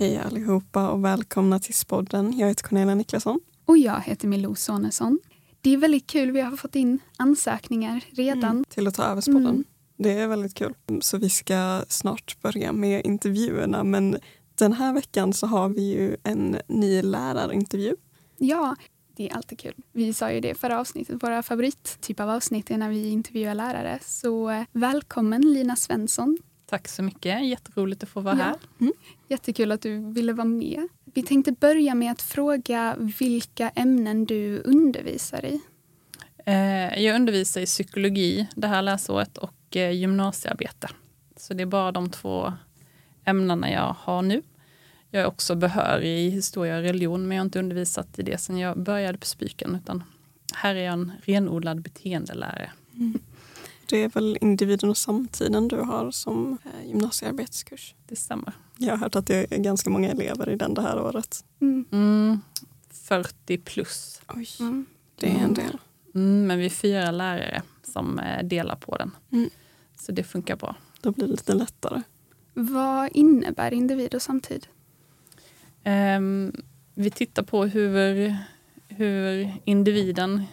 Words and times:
Hej 0.00 0.18
allihopa 0.18 0.90
och 0.90 1.04
välkomna 1.04 1.58
till 1.58 1.74
Spodden. 1.74 2.38
Jag 2.38 2.48
heter 2.48 2.62
Cornelia 2.62 2.94
Niklasson. 2.94 3.40
Och 3.64 3.78
jag 3.78 4.00
heter 4.00 4.28
Milou 4.28 4.54
Sonesson. 4.54 5.18
Det 5.60 5.70
är 5.70 5.76
väldigt 5.76 6.06
kul, 6.06 6.30
vi 6.30 6.40
har 6.40 6.56
fått 6.56 6.76
in 6.76 6.98
ansökningar 7.16 8.04
redan. 8.10 8.50
Mm, 8.50 8.64
till 8.64 8.86
att 8.86 8.94
ta 8.94 9.04
över 9.04 9.20
Spodden. 9.20 9.46
Mm. 9.46 9.64
Det 9.96 10.12
är 10.12 10.26
väldigt 10.26 10.54
kul. 10.54 10.74
Så 11.00 11.18
vi 11.18 11.30
ska 11.30 11.84
snart 11.88 12.42
börja 12.42 12.72
med 12.72 13.06
intervjuerna 13.06 13.84
men 13.84 14.16
den 14.54 14.72
här 14.72 14.92
veckan 14.94 15.32
så 15.32 15.46
har 15.46 15.68
vi 15.68 15.82
ju 15.82 16.16
en 16.22 16.56
ny 16.68 17.02
lärarintervju. 17.02 17.96
Ja, 18.38 18.76
det 19.16 19.30
är 19.30 19.36
alltid 19.36 19.58
kul. 19.58 19.74
Vi 19.92 20.14
sa 20.14 20.32
ju 20.32 20.40
det 20.40 20.54
förra 20.54 20.80
avsnittet, 20.80 21.22
våra 21.22 21.42
favorittyp 21.42 22.20
av 22.20 22.30
avsnitt 22.30 22.70
är 22.70 22.78
när 22.78 22.90
vi 22.90 23.08
intervjuar 23.08 23.54
lärare. 23.54 23.98
Så 24.02 24.50
eh, 24.50 24.62
välkommen 24.72 25.42
Lina 25.42 25.76
Svensson. 25.76 26.38
Tack 26.70 26.88
så 26.88 27.02
mycket, 27.02 27.46
jätteroligt 27.46 28.02
att 28.02 28.08
få 28.08 28.20
vara 28.20 28.38
ja. 28.38 28.44
här. 28.44 28.56
Mm. 28.80 28.92
Jättekul 29.28 29.72
att 29.72 29.82
du 29.82 30.12
ville 30.12 30.32
vara 30.32 30.44
med. 30.44 30.88
Vi 31.04 31.22
tänkte 31.22 31.52
börja 31.52 31.94
med 31.94 32.12
att 32.12 32.22
fråga 32.22 32.96
vilka 33.18 33.68
ämnen 33.68 34.24
du 34.24 34.62
undervisar 34.64 35.44
i. 35.44 35.60
Eh, 36.46 37.02
jag 37.04 37.14
undervisar 37.14 37.60
i 37.60 37.66
psykologi 37.66 38.48
det 38.54 38.66
här 38.66 38.82
läsåret 38.82 39.38
och 39.38 39.76
eh, 39.76 39.90
gymnasiearbete. 39.90 40.88
Så 41.36 41.54
det 41.54 41.62
är 41.62 41.66
bara 41.66 41.92
de 41.92 42.10
två 42.10 42.52
ämnena 43.24 43.70
jag 43.70 43.96
har 43.98 44.22
nu. 44.22 44.42
Jag 45.10 45.22
är 45.22 45.26
också 45.26 45.54
behörig 45.54 46.18
i 46.18 46.30
historia 46.30 46.76
och 46.76 46.82
religion 46.82 47.28
men 47.28 47.36
jag 47.36 47.42
har 47.42 47.46
inte 47.46 47.58
undervisat 47.58 48.18
i 48.18 48.22
det 48.22 48.38
sedan 48.38 48.58
jag 48.58 48.82
började 48.82 49.18
på 49.18 49.26
Spyken 49.26 49.74
utan 49.74 50.04
här 50.54 50.74
är 50.74 50.84
jag 50.84 50.92
en 50.92 51.12
renodlad 51.22 51.82
beteendelärare. 51.82 52.70
Mm. 52.94 53.18
Det 53.90 53.96
är 53.96 54.08
väl 54.08 54.38
individen 54.40 54.90
och 54.90 54.96
samtiden 54.96 55.68
du 55.68 55.76
har 55.76 56.10
som 56.10 56.58
eh, 56.64 56.88
gymnasiearbetskurs? 56.88 57.94
Det 58.06 58.16
stämmer. 58.16 58.52
Jag 58.78 58.92
har 58.92 58.98
hört 58.98 59.16
att 59.16 59.26
det 59.26 59.52
är 59.52 59.58
ganska 59.58 59.90
många 59.90 60.10
elever 60.10 60.48
i 60.48 60.56
den 60.56 60.74
det 60.74 60.82
här 60.82 61.00
året. 61.00 61.44
Mm. 61.60 61.84
Mm, 61.92 62.40
40 62.90 63.58
plus. 63.58 64.22
Oj, 64.28 64.48
mm. 64.60 64.86
det 65.14 65.26
är 65.26 65.38
en 65.38 65.54
del. 65.54 65.78
Mm, 66.14 66.46
men 66.46 66.58
vi 66.58 66.66
är 66.66 66.70
fyra 66.70 67.10
lärare 67.10 67.62
som 67.82 68.18
eh, 68.18 68.44
delar 68.44 68.76
på 68.76 68.96
den. 68.96 69.10
Mm. 69.32 69.50
Så 69.96 70.12
det 70.12 70.24
funkar 70.24 70.56
bra. 70.56 70.76
Då 71.00 71.10
blir 71.10 71.26
det 71.26 71.30
lite 71.30 71.54
lättare. 71.54 72.02
Vad 72.54 73.08
innebär 73.12 73.74
individ 73.74 74.14
och 74.14 74.22
samtid? 74.22 74.66
Um, 75.84 76.52
vi 76.94 77.10
tittar 77.10 77.42
på 77.42 77.64
hur, 77.64 78.36
hur 78.88 79.52
individen, 79.64 80.44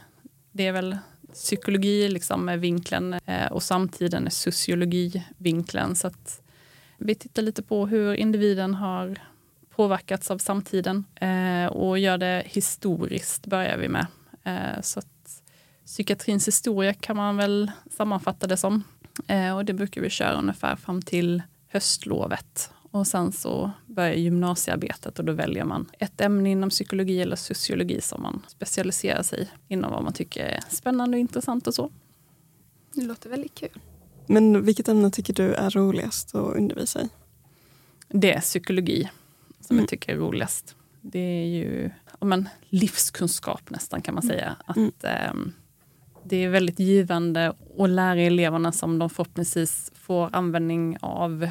det 0.51 0.67
är 0.67 0.71
väl 0.71 0.97
psykologi 1.37 2.09
liksom 2.09 2.49
är 2.49 2.57
vinkeln 2.57 3.13
eh, 3.13 3.51
och 3.51 3.63
samtiden 3.63 4.25
är 4.25 4.29
sociologivinkeln. 4.29 5.95
Så 5.95 6.07
att 6.07 6.41
vi 6.97 7.15
tittar 7.15 7.41
lite 7.41 7.63
på 7.63 7.87
hur 7.87 8.13
individen 8.13 8.73
har 8.73 9.19
påverkats 9.69 10.31
av 10.31 10.37
samtiden 10.37 11.05
eh, 11.15 11.65
och 11.65 11.99
gör 11.99 12.17
det 12.17 12.43
historiskt 12.45 13.45
börjar 13.45 13.77
vi 13.77 13.89
med. 13.89 14.07
Eh, 14.43 14.81
så 14.81 14.99
att 14.99 15.43
psykiatrins 15.85 16.47
historia 16.47 16.93
kan 16.93 17.15
man 17.15 17.37
väl 17.37 17.71
sammanfatta 17.97 18.47
det 18.47 18.57
som. 18.57 18.83
Och 19.55 19.65
det 19.65 19.73
brukar 19.73 20.01
vi 20.01 20.09
köra 20.09 20.33
ungefär 20.33 20.75
fram 20.75 21.01
till 21.01 21.41
höstlovet. 21.67 22.71
Och 22.97 23.07
sen 23.07 23.31
så 23.31 23.71
börjar 23.85 24.13
gymnasiearbetet 24.13 25.19
och 25.19 25.25
då 25.25 25.33
väljer 25.33 25.63
man 25.65 25.85
ett 25.99 26.21
ämne 26.21 26.51
inom 26.51 26.69
psykologi 26.69 27.21
eller 27.21 27.35
sociologi 27.35 28.01
som 28.01 28.21
man 28.21 28.41
specialiserar 28.47 29.23
sig 29.23 29.49
inom 29.67 29.91
vad 29.91 30.03
man 30.03 30.13
tycker 30.13 30.45
är 30.45 30.59
spännande 30.69 31.17
och 31.17 31.19
intressant 31.21 31.67
och 31.67 31.73
så. 31.73 31.91
Det 32.93 33.01
låter 33.01 33.29
väldigt 33.29 33.55
kul. 33.55 33.79
Men 34.27 34.65
vilket 34.65 34.87
ämne 34.87 35.11
tycker 35.11 35.33
du 35.33 35.53
är 35.53 35.69
roligast 35.69 36.35
att 36.35 36.55
undervisa 36.55 37.01
i? 37.01 37.09
Det 38.07 38.33
är 38.33 38.41
psykologi 38.41 39.09
som 39.61 39.73
mm. 39.75 39.81
jag 39.81 39.89
tycker 39.89 40.13
är 40.13 40.17
roligast. 40.17 40.75
Det 41.01 41.19
är 41.19 41.45
ju 41.45 41.91
men, 42.19 42.49
livskunskap 42.69 43.69
nästan 43.69 44.01
kan 44.01 44.15
man 44.15 44.23
mm. 44.23 44.35
säga. 44.35 44.55
Att, 44.65 44.77
mm. 44.77 44.91
eh, 45.03 45.53
det 46.23 46.37
är 46.37 46.49
väldigt 46.49 46.79
givande 46.79 47.53
att 47.79 47.89
lära 47.89 48.21
eleverna 48.21 48.71
som 48.71 48.99
de 48.99 49.09
förhoppningsvis 49.09 49.91
får 49.95 50.29
användning 50.35 50.97
av 51.01 51.49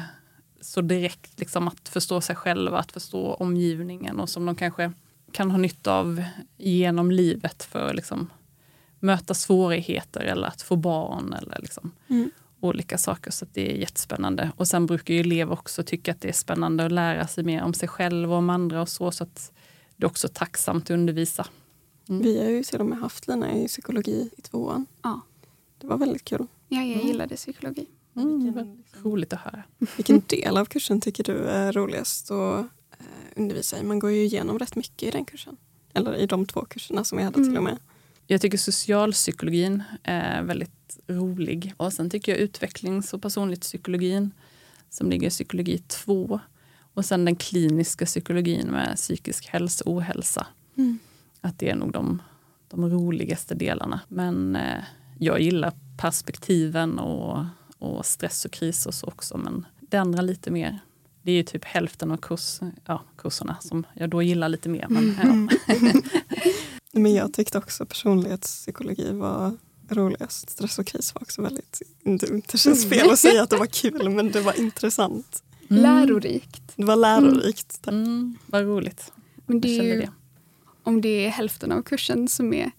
så 0.61 0.81
direkt 0.81 1.39
liksom 1.39 1.67
att 1.67 1.89
förstå 1.89 2.21
sig 2.21 2.35
själva, 2.35 2.79
att 2.79 2.91
förstå 2.91 3.33
omgivningen 3.33 4.19
och 4.19 4.29
som 4.29 4.45
de 4.45 4.55
kanske 4.55 4.91
kan 5.31 5.51
ha 5.51 5.57
nytta 5.57 5.93
av 5.93 6.23
genom 6.57 7.11
livet 7.11 7.63
för 7.63 7.89
att 7.89 7.95
liksom 7.95 8.29
möta 8.99 9.33
svårigheter 9.33 10.21
eller 10.21 10.47
att 10.47 10.61
få 10.61 10.75
barn 10.75 11.33
eller 11.33 11.57
liksom 11.61 11.91
mm. 12.07 12.31
olika 12.59 12.97
saker. 12.97 13.31
Så 13.31 13.45
det 13.53 13.71
är 13.71 13.77
jättespännande. 13.77 14.51
Och 14.55 14.67
sen 14.67 14.85
brukar 14.85 15.13
ju 15.13 15.19
elever 15.19 15.53
också 15.53 15.83
tycka 15.83 16.11
att 16.11 16.21
det 16.21 16.29
är 16.29 16.33
spännande 16.33 16.85
att 16.85 16.91
lära 16.91 17.27
sig 17.27 17.43
mer 17.43 17.63
om 17.63 17.73
sig 17.73 17.89
själv 17.89 18.31
och 18.31 18.37
om 18.37 18.49
andra 18.49 18.81
och 18.81 18.89
så. 18.89 19.11
Så 19.11 19.23
att 19.23 19.51
det 19.95 20.05
är 20.05 20.07
också 20.09 20.27
tacksamt 20.27 20.83
att 20.83 20.89
undervisa. 20.89 21.47
Mm. 22.09 22.21
Vi 22.21 22.43
har 22.43 22.49
ju 22.49 22.63
till 22.63 22.79
och 22.79 22.85
med 22.85 22.99
haft 22.99 23.27
Lena 23.27 23.53
i 23.53 23.67
psykologi 23.67 24.29
i 24.37 24.41
tvåan. 24.41 24.85
Ja. 25.01 25.21
Det 25.77 25.87
var 25.87 25.97
väldigt 25.97 26.23
kul. 26.23 26.47
Ja, 26.67 26.81
jag 26.81 26.93
mm. 26.93 27.07
gillade 27.07 27.35
psykologi. 27.35 27.87
Mm, 28.17 28.83
roligt 29.03 29.33
att 29.33 29.39
höra. 29.39 29.63
Vilken 29.97 30.21
del 30.27 30.57
av 30.57 30.65
kursen 30.65 31.01
tycker 31.01 31.23
du 31.23 31.37
är 31.37 31.71
roligast 31.71 32.31
att 32.31 32.59
eh, 32.59 33.05
undervisa 33.35 33.79
i? 33.79 33.83
Man 33.83 33.99
går 33.99 34.11
ju 34.11 34.23
igenom 34.23 34.59
rätt 34.59 34.75
mycket 34.75 35.07
i 35.07 35.11
den 35.11 35.25
kursen. 35.25 35.57
Eller 35.93 36.15
i 36.15 36.25
de 36.25 36.45
två 36.45 36.65
kurserna 36.65 37.03
som 37.03 37.17
vi 37.17 37.23
hade 37.23 37.43
till 37.43 37.57
och 37.57 37.63
med. 37.63 37.77
Jag 38.27 38.41
tycker 38.41 38.57
socialpsykologin 38.57 39.83
är 40.03 40.43
väldigt 40.43 40.99
rolig. 41.07 41.73
Och 41.77 41.93
sen 41.93 42.09
tycker 42.09 42.31
jag 42.31 42.41
utvecklings 42.41 43.13
och 43.13 43.21
personligt 43.21 43.61
psykologin 43.61 44.31
som 44.89 45.09
ligger 45.09 45.27
i 45.27 45.29
psykologi 45.29 45.77
2. 45.77 46.39
Och 46.93 47.05
sen 47.05 47.25
den 47.25 47.35
kliniska 47.35 48.05
psykologin 48.05 48.67
med 48.67 48.95
psykisk 48.95 49.47
hälsa 49.47 49.83
och 49.85 49.93
ohälsa. 49.93 50.47
Mm. 50.77 50.99
Att 51.41 51.59
det 51.59 51.69
är 51.69 51.75
nog 51.75 51.91
de, 51.91 52.21
de 52.69 52.89
roligaste 52.89 53.55
delarna. 53.55 53.99
Men 54.07 54.55
eh, 54.55 54.83
jag 55.19 55.41
gillar 55.41 55.73
perspektiven 55.97 56.99
och 56.99 57.45
och 57.79 58.05
stress 58.05 58.45
och 58.45 58.51
kris 58.51 58.85
och 58.85 58.93
så 58.93 59.07
också. 59.07 59.37
Men 59.37 59.65
det 59.79 59.97
andra 59.97 60.21
lite 60.21 60.51
mer. 60.51 60.79
Det 61.21 61.31
är 61.31 61.35
ju 61.35 61.43
typ 61.43 61.65
hälften 61.65 62.11
av 62.11 62.17
kurs, 62.17 62.59
ja, 62.85 63.03
kurserna 63.17 63.57
som 63.61 63.85
jag 63.93 64.09
då 64.09 64.21
gillar 64.21 64.49
lite 64.49 64.69
mer. 64.69 64.85
Men, 64.89 65.15
ja. 65.23 66.01
men 66.91 67.13
jag 67.13 67.33
tyckte 67.33 67.57
också 67.57 67.85
personlighetspsykologi 67.85 69.11
var 69.11 69.57
roligast. 69.89 70.49
Stress 70.49 70.79
och 70.79 70.87
kris 70.87 71.15
var 71.15 71.21
också 71.21 71.41
väldigt, 71.41 71.81
inte, 72.03 72.41
det 72.51 72.57
känns 72.57 72.89
fel 72.89 73.09
att 73.09 73.19
säga 73.19 73.43
att 73.43 73.49
det 73.49 73.57
var 73.57 73.65
kul 73.65 74.09
men 74.09 74.31
det 74.31 74.41
var 74.41 74.59
intressant. 74.59 75.43
Mm. 75.69 75.83
Lärorikt. 75.83 76.73
Det 76.75 76.85
var 76.85 76.95
lärorikt. 76.95 77.87
Mm. 77.87 78.03
Mm, 78.03 78.37
vad 78.45 78.61
roligt. 78.61 79.11
Men 79.45 79.61
det 79.61 79.79
är 79.79 79.83
ju, 79.83 80.01
det. 80.01 80.11
Om 80.83 81.01
det 81.01 81.25
är 81.25 81.29
hälften 81.29 81.71
av 81.71 81.81
kursen 81.81 82.27
som 82.27 82.53
är 82.53 82.71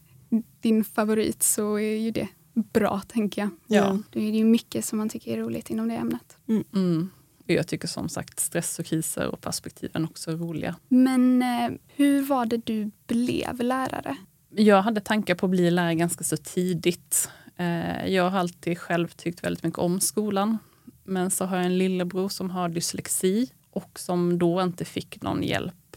din 0.60 0.84
favorit 0.84 1.42
så 1.42 1.74
är 1.78 1.96
ju 1.96 2.10
det 2.10 2.28
bra, 2.62 3.02
tänker 3.08 3.42
jag. 3.42 3.50
Ja. 3.66 3.98
Det 4.10 4.20
är 4.20 4.32
ju 4.32 4.44
mycket 4.44 4.84
som 4.84 4.98
man 4.98 5.08
tycker 5.08 5.32
är 5.32 5.42
roligt 5.42 5.70
inom 5.70 5.88
det 5.88 5.94
ämnet. 5.94 6.36
Mm. 6.48 6.64
Mm. 6.74 7.10
Jag 7.46 7.66
tycker 7.66 7.88
som 7.88 8.08
sagt 8.08 8.40
stress 8.40 8.78
och 8.78 8.86
kriser 8.86 9.26
och 9.28 9.40
perspektiven 9.40 10.04
också 10.04 10.30
är 10.30 10.36
roliga. 10.36 10.76
Men 10.88 11.42
eh, 11.42 11.70
hur 11.86 12.22
var 12.22 12.46
det 12.46 12.66
du 12.66 12.90
blev 13.06 13.62
lärare? 13.62 14.16
Jag 14.50 14.82
hade 14.82 15.00
tankar 15.00 15.34
på 15.34 15.46
att 15.46 15.50
bli 15.50 15.70
lärare 15.70 15.94
ganska 15.94 16.24
så 16.24 16.36
tidigt. 16.36 17.30
Eh, 17.56 18.06
jag 18.06 18.30
har 18.30 18.38
alltid 18.38 18.78
själv 18.78 19.08
tyckt 19.08 19.44
väldigt 19.44 19.62
mycket 19.62 19.78
om 19.78 20.00
skolan. 20.00 20.58
Men 21.04 21.30
så 21.30 21.44
har 21.44 21.56
jag 21.56 21.66
en 21.66 21.78
lillebror 21.78 22.28
som 22.28 22.50
har 22.50 22.68
dyslexi 22.68 23.50
och 23.70 23.98
som 24.00 24.38
då 24.38 24.62
inte 24.62 24.84
fick 24.84 25.22
någon 25.22 25.42
hjälp 25.42 25.96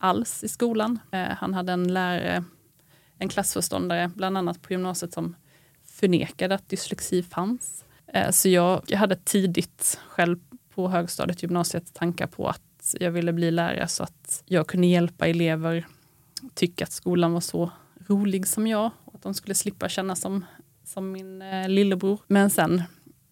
alls 0.00 0.44
i 0.44 0.48
skolan. 0.48 0.98
Eh, 1.10 1.28
han 1.28 1.54
hade 1.54 1.72
en 1.72 1.92
lärare, 1.92 2.44
en 3.18 3.28
klassförståndare, 3.28 4.10
bland 4.14 4.38
annat 4.38 4.62
på 4.62 4.72
gymnasiet 4.72 5.12
som 5.12 5.36
förnekade 6.00 6.54
att 6.54 6.68
dyslexi 6.68 7.22
fanns. 7.22 7.84
Eh, 8.12 8.30
så 8.30 8.48
jag, 8.48 8.82
jag 8.86 8.98
hade 8.98 9.16
tidigt 9.16 10.00
själv 10.08 10.38
på 10.74 10.88
högstadiet, 10.88 11.36
och 11.36 11.42
gymnasiet, 11.42 11.94
tankar 11.94 12.26
på 12.26 12.48
att 12.48 12.94
jag 13.00 13.10
ville 13.10 13.32
bli 13.32 13.50
lärare 13.50 13.88
så 13.88 14.02
att 14.02 14.42
jag 14.46 14.66
kunde 14.66 14.86
hjälpa 14.86 15.26
elever 15.26 15.86
tycka 16.54 16.84
att 16.84 16.92
skolan 16.92 17.32
var 17.32 17.40
så 17.40 17.70
rolig 18.08 18.46
som 18.46 18.66
jag 18.66 18.90
och 19.04 19.14
att 19.14 19.22
de 19.22 19.34
skulle 19.34 19.54
slippa 19.54 19.88
känna 19.88 20.16
som, 20.16 20.44
som 20.84 21.12
min 21.12 21.42
eh, 21.42 21.68
lillebror. 21.68 22.18
Men 22.26 22.50
sen 22.50 22.82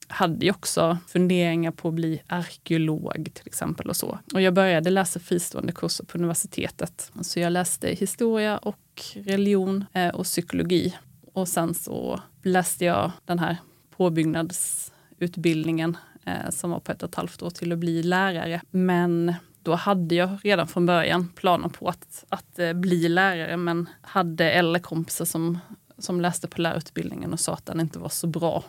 hade 0.08 0.46
jag 0.46 0.56
också 0.56 0.98
funderingar 1.08 1.70
på 1.70 1.88
att 1.88 1.94
bli 1.94 2.22
arkeolog 2.26 3.30
till 3.34 3.46
exempel 3.46 3.88
och 3.88 3.96
så. 3.96 4.18
Och 4.34 4.42
jag 4.42 4.54
började 4.54 4.90
läsa 4.90 5.20
fristående 5.20 5.72
kurser 5.72 6.04
på 6.04 6.18
universitetet. 6.18 7.12
Så 7.22 7.40
jag 7.40 7.52
läste 7.52 7.88
historia 7.88 8.58
och 8.58 9.02
religion 9.14 9.84
eh, 9.92 10.08
och 10.08 10.24
psykologi 10.24 10.94
och 11.32 11.48
sen 11.48 11.74
så 11.74 12.22
läste 12.48 12.84
jag 12.84 13.12
den 13.24 13.38
här 13.38 13.56
påbyggnadsutbildningen 13.96 15.96
eh, 16.24 16.50
som 16.50 16.70
var 16.70 16.80
på 16.80 16.92
ett 16.92 17.02
och 17.02 17.08
ett 17.08 17.14
halvt 17.14 17.42
år 17.42 17.50
till 17.50 17.72
att 17.72 17.78
bli 17.78 18.02
lärare. 18.02 18.60
Men 18.70 19.34
då 19.62 19.74
hade 19.74 20.14
jag 20.14 20.38
redan 20.42 20.68
från 20.68 20.86
början 20.86 21.28
planer 21.28 21.68
på 21.68 21.88
att, 21.88 22.24
att 22.28 22.58
eh, 22.58 22.72
bli 22.72 23.08
lärare 23.08 23.56
men 23.56 23.88
hade 24.00 24.50
äldre 24.50 24.80
kompisar 24.80 25.24
som, 25.24 25.58
som 25.98 26.20
läste 26.20 26.48
på 26.48 26.62
lärarutbildningen 26.62 27.32
och 27.32 27.40
sa 27.40 27.52
att 27.52 27.66
den 27.66 27.80
inte 27.80 27.98
var 27.98 28.08
så 28.08 28.26
bra. 28.26 28.64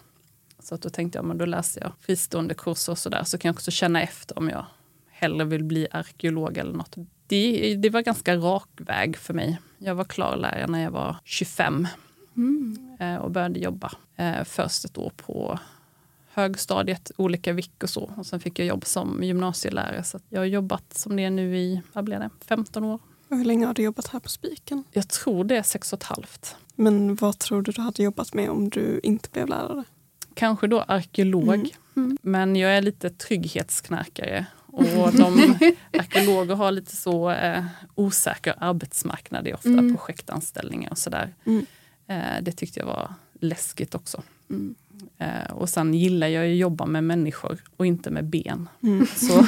Så 0.60 0.76
att 0.76 0.82
då 0.82 0.90
tänkte 0.90 1.18
jag, 1.18 1.26
men 1.26 1.38
då 1.38 1.46
läser 1.46 1.82
jag 1.82 1.92
fristående 2.00 2.54
kurser 2.54 2.92
och 2.92 2.98
sådär 2.98 3.24
så 3.24 3.38
kan 3.38 3.50
jag 3.50 3.54
också 3.54 3.72
känna 3.72 4.02
efter 4.02 4.38
om 4.38 4.50
jag 4.50 4.66
hellre 5.10 5.46
vill 5.46 5.64
bli 5.64 5.88
arkeolog 5.92 6.58
eller 6.58 6.74
något. 6.74 6.96
Det, 7.28 7.76
det 7.76 7.90
var 7.90 8.02
ganska 8.02 8.36
rak 8.36 8.70
väg 8.78 9.18
för 9.18 9.34
mig. 9.34 9.60
Jag 9.78 9.96
var 9.96 10.06
klar 10.06 10.38
lärare 10.38 10.68
när 10.68 10.84
jag 10.84 10.92
var 10.92 11.18
25 11.24 11.88
mm. 12.40 12.98
Eh, 13.00 13.16
och 13.16 13.32
började 13.32 13.60
jobba. 13.60 13.92
Eh, 14.16 14.44
först 14.44 14.86
ett 14.86 14.98
år 14.98 15.12
på 15.16 15.60
högstadiet, 16.32 17.12
olika 17.18 17.54
vick 17.54 17.84
och 17.84 17.90
så. 17.90 18.12
Och 18.18 18.26
sen 18.26 18.40
fick 18.40 18.60
jag 18.60 18.68
jobb 18.68 18.86
som 18.86 19.24
gymnasielärare. 19.24 20.04
Så 20.04 20.20
jag 20.30 20.40
har 20.40 20.46
jobbat 20.46 20.98
som 20.98 21.16
det 21.16 21.24
är 21.24 21.30
nu 21.30 21.58
i, 21.58 21.82
vad 21.94 22.04
blir 22.04 22.20
det, 22.20 22.30
15 22.46 22.84
år. 22.84 23.00
Och 23.30 23.38
hur 23.38 23.46
länge 23.46 23.66
har 23.66 23.74
du 23.74 23.84
jobbat 23.84 24.08
här 24.08 24.20
på 24.20 24.30
Spiken? 24.30 24.84
Jag 24.92 25.08
tror 25.08 25.44
det 25.44 25.58
är 25.58 25.64
sex 25.64 25.94
och 25.94 26.00
ett 26.00 26.04
halvt. 26.04 26.56
Men 26.76 27.16
vad 27.16 27.40
tror 27.40 27.62
du 27.62 27.72
du 27.72 27.82
hade 27.82 28.04
jobbat 28.04 28.34
med 28.34 28.50
om 28.50 28.70
du 28.70 29.00
inte 29.04 29.30
blev 29.30 29.48
lärare? 29.48 29.84
Kanske 30.34 30.68
då 30.68 30.82
arkeolog. 30.82 31.54
Mm. 31.54 31.70
Mm. 31.96 32.18
Men 32.22 32.56
jag 32.56 32.78
är 32.78 32.82
lite 32.82 33.10
trygghetsknarkare. 33.10 34.46
Och 34.66 35.14
de 35.14 35.56
arkeologer 35.94 36.56
har 36.56 36.72
lite 36.72 36.96
så 36.96 37.30
eh, 37.30 37.64
osäker 37.96 38.54
arbetsmarknad. 38.58 39.44
Det 39.44 39.50
är 39.50 39.56
ofta 39.56 39.70
mm. 39.70 39.96
projektanställningar 39.96 40.92
och 40.92 40.98
sådär. 40.98 41.34
Mm. 41.46 41.66
Eh, 42.10 42.42
det 42.42 42.52
tyckte 42.52 42.80
jag 42.80 42.88
var 42.88 43.14
läskigt 43.40 43.96
också. 43.96 44.24
Mm. 44.50 44.76
Eh, 45.18 45.52
och 45.52 45.70
sen 45.70 45.94
gillar 45.94 46.28
jag 46.28 46.52
att 46.52 46.58
jobba 46.58 46.86
med 46.86 47.04
människor 47.04 47.64
och 47.78 47.86
inte 47.86 48.12
med 48.12 48.26
ben. 48.26 48.70
Mm. 48.84 49.08
Så 49.16 49.34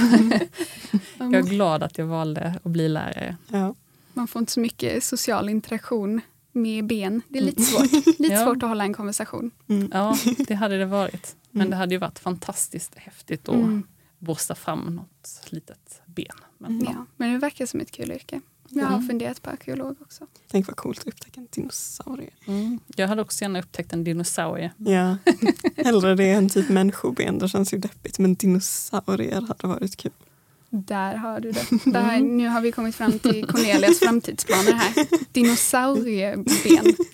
jag 1.18 1.36
är 1.36 1.42
glad 1.42 1.84
att 1.84 1.98
jag 1.98 2.06
valde 2.06 2.56
att 2.63 2.72
bli 2.72 2.90
lärare. 2.90 3.38
Ja. 3.48 3.75
Man 4.13 4.28
får 4.28 4.40
inte 4.40 4.52
så 4.52 4.60
mycket 4.60 5.04
social 5.04 5.50
interaktion 5.50 6.22
med 6.52 6.86
ben. 6.86 7.22
Det 7.28 7.40
är 7.40 7.44
lite 7.44 7.62
svårt. 7.62 7.92
Lite 8.19 8.34
ja. 8.34 8.46
svårt 8.46 8.63
att 8.63 8.69
hålla 8.69 8.84
en 8.84 8.94
konversation. 8.94 9.52
Mm. 9.68 9.90
Ja, 9.94 10.18
det 10.48 10.54
hade 10.54 10.78
det 10.78 10.86
varit. 10.86 11.36
Men 11.52 11.62
mm. 11.62 11.72
det 11.72 11.75
hade 11.75 11.96
ju 11.96 12.00
varit 12.00 12.19
fantastiskt 12.19 12.96
häftigt 12.96 13.50
att 13.50 13.56
mm. 13.56 13.84
borsta 14.18 14.56
fram 14.56 14.96
något 14.96 15.48
litet 15.50 16.02
ben. 16.06 16.36
Men, 16.58 16.84
ja. 16.86 17.06
men 17.18 17.34
det 17.34 17.38
verkar 17.38 17.66
som 17.66 17.80
ett 17.80 17.92
kul 17.92 18.12
yrke. 18.12 18.42
Jag 18.73 18.85
har 18.85 18.95
mm. 18.95 19.07
funderat 19.07 19.41
på 19.41 19.50
arkeolog 19.50 19.95
också. 20.01 20.27
Tänk 20.47 20.68
vad 20.68 20.75
coolt 20.75 21.00
att 21.00 21.07
upptäcka 21.07 21.39
en 21.41 21.47
dinosaurie. 21.51 22.29
Mm. 22.47 22.79
Jag 22.95 23.07
hade 23.07 23.21
också 23.21 23.44
gärna 23.44 23.59
upptäckt 23.59 23.94
en 23.94 24.03
dinosaurie. 24.03 24.71
Ja, 24.77 25.18
hellre 25.75 26.15
det 26.15 26.29
än 26.29 26.50
typ 26.50 26.69
människoben. 26.69 27.39
Det 27.39 27.50
känns 27.50 27.73
ju 27.73 27.77
deppigt. 27.77 28.19
Men 28.19 28.35
dinosaurier 28.35 29.41
hade 29.41 29.68
varit 29.68 29.95
kul. 29.95 30.12
Där 30.69 31.15
har 31.15 31.39
du 31.39 31.51
det. 31.51 31.65
Där, 31.91 32.19
nu 32.19 32.47
har 32.47 32.62
vi 32.62 32.71
kommit 32.71 32.95
fram 32.95 33.19
till 33.19 33.45
Cornelias 33.47 34.00
framtidsplaner 34.00 34.71
här. 34.71 35.07
Dinosaurieben. 35.31 36.45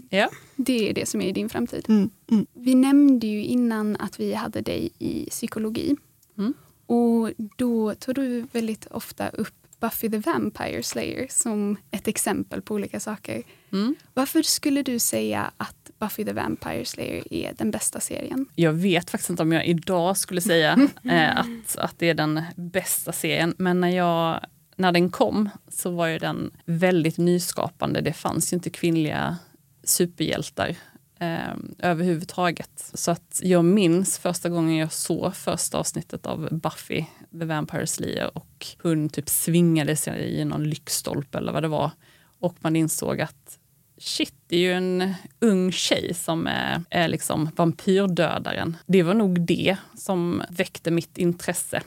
Ja. 0.10 0.30
Det 0.56 0.90
är 0.90 0.94
det 0.94 1.06
som 1.06 1.22
är 1.22 1.28
i 1.28 1.32
din 1.32 1.50
framtid. 1.50 1.86
Mm, 1.88 2.10
mm. 2.32 2.46
Vi 2.54 2.76
nämnde 2.76 3.28
ju 3.28 3.44
innan 3.44 3.96
att 3.96 4.20
vi 4.20 4.34
hade 4.34 4.62
dig 4.62 4.90
i 5.00 5.30
psykologi. 5.30 5.96
Mm. 6.38 6.54
Och 6.86 7.32
då 7.58 7.96
tog 7.96 8.16
du 8.16 8.48
väldigt 8.52 8.88
ofta 8.92 9.30
upp 9.30 9.67
Buffy 9.80 10.10
the 10.10 10.18
Vampire 10.18 10.84
Slayer 10.84 11.28
som 11.30 11.78
ett 11.92 12.08
exempel 12.08 12.62
på 12.62 12.74
olika 12.74 13.00
saker. 13.00 13.44
Mm. 13.72 13.96
Varför 14.14 14.42
skulle 14.42 14.84
du 14.84 15.00
säga 15.00 15.52
att 15.58 15.92
Buffy 16.00 16.26
the 16.26 16.34
Vampire 16.34 16.86
Slayer 16.86 17.34
är 17.34 17.54
den 17.58 17.72
bästa 17.72 18.00
serien? 18.00 18.46
Jag 18.56 18.74
vet 18.74 19.10
faktiskt 19.10 19.30
inte 19.30 19.44
om 19.44 19.52
jag 19.52 19.66
idag 19.68 20.18
skulle 20.18 20.42
säga 20.42 20.88
eh, 21.04 21.40
att, 21.40 21.78
att 21.78 22.00
det 22.00 22.10
är 22.10 22.14
den 22.14 22.42
bästa 22.56 23.12
serien. 23.12 23.56
Men 23.58 23.82
när, 23.82 23.90
jag, 23.90 24.40
när 24.76 24.92
den 24.92 25.10
kom 25.10 25.50
så 25.68 25.92
var 25.92 26.08
ju 26.08 26.18
den 26.18 26.52
väldigt 26.66 27.18
nyskapande. 27.18 28.02
Det 28.02 28.14
fanns 28.14 28.54
ju 28.54 28.56
inte 28.56 28.70
kvinnliga 28.70 29.38
superhjältar 29.84 30.76
eh, 31.20 31.54
överhuvudtaget. 31.80 32.92
Så 32.94 33.12
att 33.12 33.40
jag 33.44 33.66
minns 33.66 34.20
första 34.20 34.50
gången 34.50 34.76
jag 34.76 34.92
såg 34.92 35.36
första 35.36 35.78
avsnittet 35.78 36.26
av 36.26 36.50
Buffy 36.52 37.06
the 37.40 37.46
Vampire 37.46 37.88
Slayer 37.88 38.38
och 38.38 38.68
hon 38.84 39.10
typ 39.10 39.30
svingade 39.30 39.96
sig 39.96 40.40
i 40.40 40.46
någon 40.46 40.70
lyktstolpe 40.70 41.38
eller 41.38 41.52
vad 41.52 41.64
det 41.64 41.68
var. 41.68 41.92
Och 42.40 42.56
man 42.60 42.76
insåg 42.76 43.22
att 43.22 43.60
shit, 43.98 44.34
det 44.48 44.56
är 44.56 44.60
ju 44.60 44.74
en 44.74 45.14
ung 45.40 45.72
tjej 45.72 46.14
som 46.14 46.48
är, 46.48 46.84
är 46.90 47.08
liksom 47.08 47.50
vampyrdödaren. 47.56 48.78
Det 48.86 49.04
var 49.04 49.14
nog 49.14 49.42
det 49.42 49.78
som 49.96 50.44
väckte 50.50 50.92
mitt 50.92 51.18
intresse. 51.18 51.82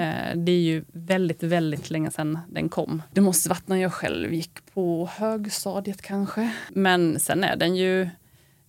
Eh, 0.00 0.36
det 0.36 0.52
är 0.52 0.60
ju 0.60 0.84
väldigt, 0.92 1.42
väldigt 1.42 1.90
länge 1.90 2.10
sedan 2.10 2.38
den 2.48 2.68
kom. 2.68 3.02
Det 3.12 3.20
måste 3.20 3.48
varit 3.48 3.68
när 3.68 3.76
jag 3.76 3.92
själv 3.92 4.34
gick 4.34 4.74
på 4.74 5.08
högstadiet 5.12 6.02
kanske. 6.02 6.54
Men 6.70 7.20
sen 7.20 7.44
är 7.44 7.56
den 7.56 7.76
ju 7.76 8.08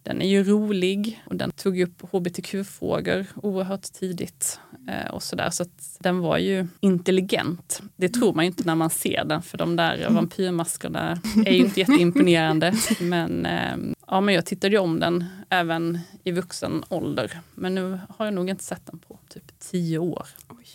den 0.05 0.21
är 0.21 0.27
ju 0.27 0.43
rolig 0.43 1.23
och 1.25 1.35
den 1.35 1.51
tog 1.51 1.79
upp 1.79 2.01
hbtq-frågor 2.11 3.25
oerhört 3.35 3.81
tidigt. 3.81 4.59
Eh, 4.87 5.11
och 5.11 5.23
så 5.23 5.35
där, 5.35 5.49
så 5.49 5.65
den 5.99 6.19
var 6.19 6.37
ju 6.37 6.67
intelligent. 6.79 7.81
Det 7.95 8.09
tror 8.09 8.33
man 8.33 8.45
ju 8.45 8.47
inte 8.47 8.63
när 8.65 8.75
man 8.75 8.89
ser 8.89 9.25
den 9.25 9.41
för 9.41 9.57
de 9.57 9.75
där 9.75 10.09
vampyrmaskerna 10.09 11.21
är 11.45 11.51
ju 11.51 11.57
inte 11.57 11.79
jätteimponerande. 11.79 12.73
Men, 12.99 13.45
eh, 13.45 13.77
ja, 14.07 14.21
men 14.21 14.35
jag 14.35 14.45
tittade 14.45 14.75
ju 14.75 14.79
om 14.79 14.99
den 14.99 15.25
även 15.49 15.99
i 16.23 16.31
vuxen 16.31 16.83
ålder. 16.89 17.39
Men 17.55 17.75
nu 17.75 17.99
har 18.09 18.25
jag 18.25 18.33
nog 18.33 18.49
inte 18.49 18.63
sett 18.63 18.85
den 18.85 18.99
på 18.99 19.19
typ 19.29 19.59
tio 19.59 19.99
år. 19.99 20.27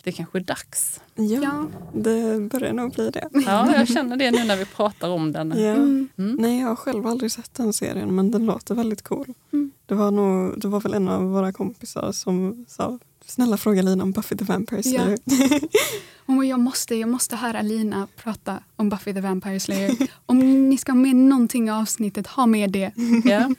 Det 0.03 0.11
kanske 0.11 0.37
är 0.37 0.43
dags. 0.43 1.01
Ja, 1.15 1.65
det 1.93 2.39
börjar 2.39 2.73
nog 2.73 2.93
bli 2.93 3.09
det. 3.09 3.29
Ja, 3.31 3.73
jag 3.77 3.87
känner 3.87 4.17
det 4.17 4.31
nu 4.31 4.43
när 4.43 4.55
vi 4.55 4.65
pratar 4.65 5.09
om 5.09 5.31
den. 5.31 5.49
Ja. 5.49 5.73
Mm. 5.73 6.09
Nej, 6.15 6.59
jag 6.59 6.67
har 6.67 6.75
själv 6.75 7.07
aldrig 7.07 7.31
sett 7.31 7.53
den 7.53 7.73
serien 7.73 8.15
men 8.15 8.31
den 8.31 8.45
låter 8.45 8.75
väldigt 8.75 9.01
cool. 9.01 9.33
Mm. 9.53 9.71
Det, 9.85 9.95
var 9.95 10.11
nog, 10.11 10.59
det 10.59 10.67
var 10.67 10.79
väl 10.79 10.93
en 10.93 11.07
av 11.07 11.23
våra 11.23 11.53
kompisar 11.53 12.11
som 12.11 12.65
sa 12.67 12.99
Snälla 13.25 13.57
fråga 13.57 13.81
Lina 13.81 14.03
om 14.03 14.11
Buffy 14.11 14.37
the 14.37 14.45
Vampire 14.45 14.83
Slayer. 14.83 15.17
Ja. 16.25 16.37
oh, 16.37 16.47
jag, 16.47 16.59
måste, 16.59 16.95
jag 16.95 17.09
måste 17.09 17.35
höra 17.35 17.61
Lina 17.61 18.07
prata 18.15 18.63
om 18.75 18.89
Buffy 18.89 19.13
the 19.13 19.21
Vampire 19.21 19.59
Slayer. 19.59 19.95
om 20.25 20.69
ni 20.69 20.77
ska 20.77 20.91
ha 20.91 20.97
med 20.97 21.15
någonting 21.15 21.67
i 21.67 21.71
avsnittet, 21.71 22.27
ha 22.27 22.45
med 22.45 22.71
det. 22.71 22.91
Ja. 23.23 23.49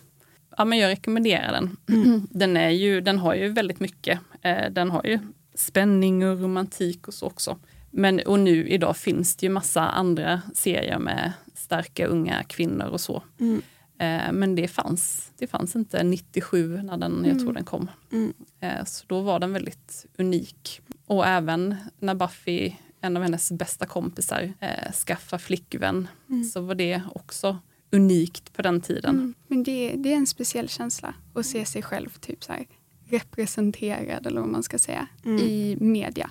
Ja, 0.57 0.65
men 0.65 0.79
jag 0.79 0.89
rekommenderar 0.89 1.53
den. 1.53 1.77
Mm. 1.89 2.27
Den, 2.31 2.57
är 2.57 2.71
ju, 2.71 3.01
den 3.01 3.19
har 3.19 3.35
ju 3.35 3.49
väldigt 3.49 3.81
mycket. 3.81 4.21
Eh, 4.43 4.71
den 4.71 4.91
har 4.91 5.07
ju 5.07 5.19
spänning 5.55 6.27
och 6.29 6.41
romantik 6.41 7.09
och 7.09 7.15
så 7.15 7.27
också. 7.27 7.59
Men 7.91 8.21
och 8.21 8.39
nu 8.39 8.69
idag 8.69 8.97
finns 8.97 9.37
det 9.37 9.47
ju 9.47 9.53
massa 9.53 9.83
andra 9.83 10.43
serier 10.55 10.99
med 10.99 11.33
starka 11.55 12.07
unga 12.07 12.43
kvinnor 12.43 12.87
och 12.87 13.01
så. 13.01 13.23
Mm. 13.41 13.63
Eh, 13.99 14.33
men 14.33 14.55
det 14.55 14.69
fanns, 14.69 15.33
det 15.39 15.47
fanns 15.47 15.77
inte 15.77 16.03
97 16.03 16.83
när 16.83 16.97
den, 16.97 17.25
jag 17.25 17.35
tror 17.35 17.43
mm. 17.43 17.55
den 17.55 17.65
kom. 17.65 17.91
Mm. 18.13 18.33
Eh, 18.61 18.85
så 18.85 19.05
då 19.07 19.21
var 19.21 19.39
den 19.39 19.53
väldigt 19.53 20.07
unik. 20.19 20.81
Och 21.07 21.27
även 21.27 21.77
när 21.99 22.15
Buffy, 22.15 22.73
en 23.01 23.17
av 23.17 23.23
hennes 23.23 23.53
bästa 23.53 23.87
kompisar, 23.87 24.53
eh, 24.61 24.93
skaffar 24.93 25.39
flickvän 25.39 26.09
mm. 26.29 26.45
så 26.45 26.61
var 26.61 26.75
det 26.75 27.03
också 27.15 27.59
unikt 27.93 28.53
på 28.53 28.63
den 28.63 28.81
tiden. 28.81 29.15
Mm. 29.15 29.35
Men 29.47 29.63
det, 29.63 29.95
det, 29.97 30.13
är 30.13 30.17
en 30.17 30.27
speciell 30.27 30.69
känsla 30.69 31.15
att 31.35 31.47
se 31.47 31.65
sig 31.65 31.83
själv 31.83 32.09
typ 32.21 32.45
så 32.45 32.53
här, 32.53 32.67
representerad 33.13 34.27
eller 34.27 34.41
vad 34.41 34.51
man 34.51 34.63
ska 34.63 34.79
säga 34.79 35.07
mm. 35.25 35.39
i 35.39 35.77
media. 35.81 36.31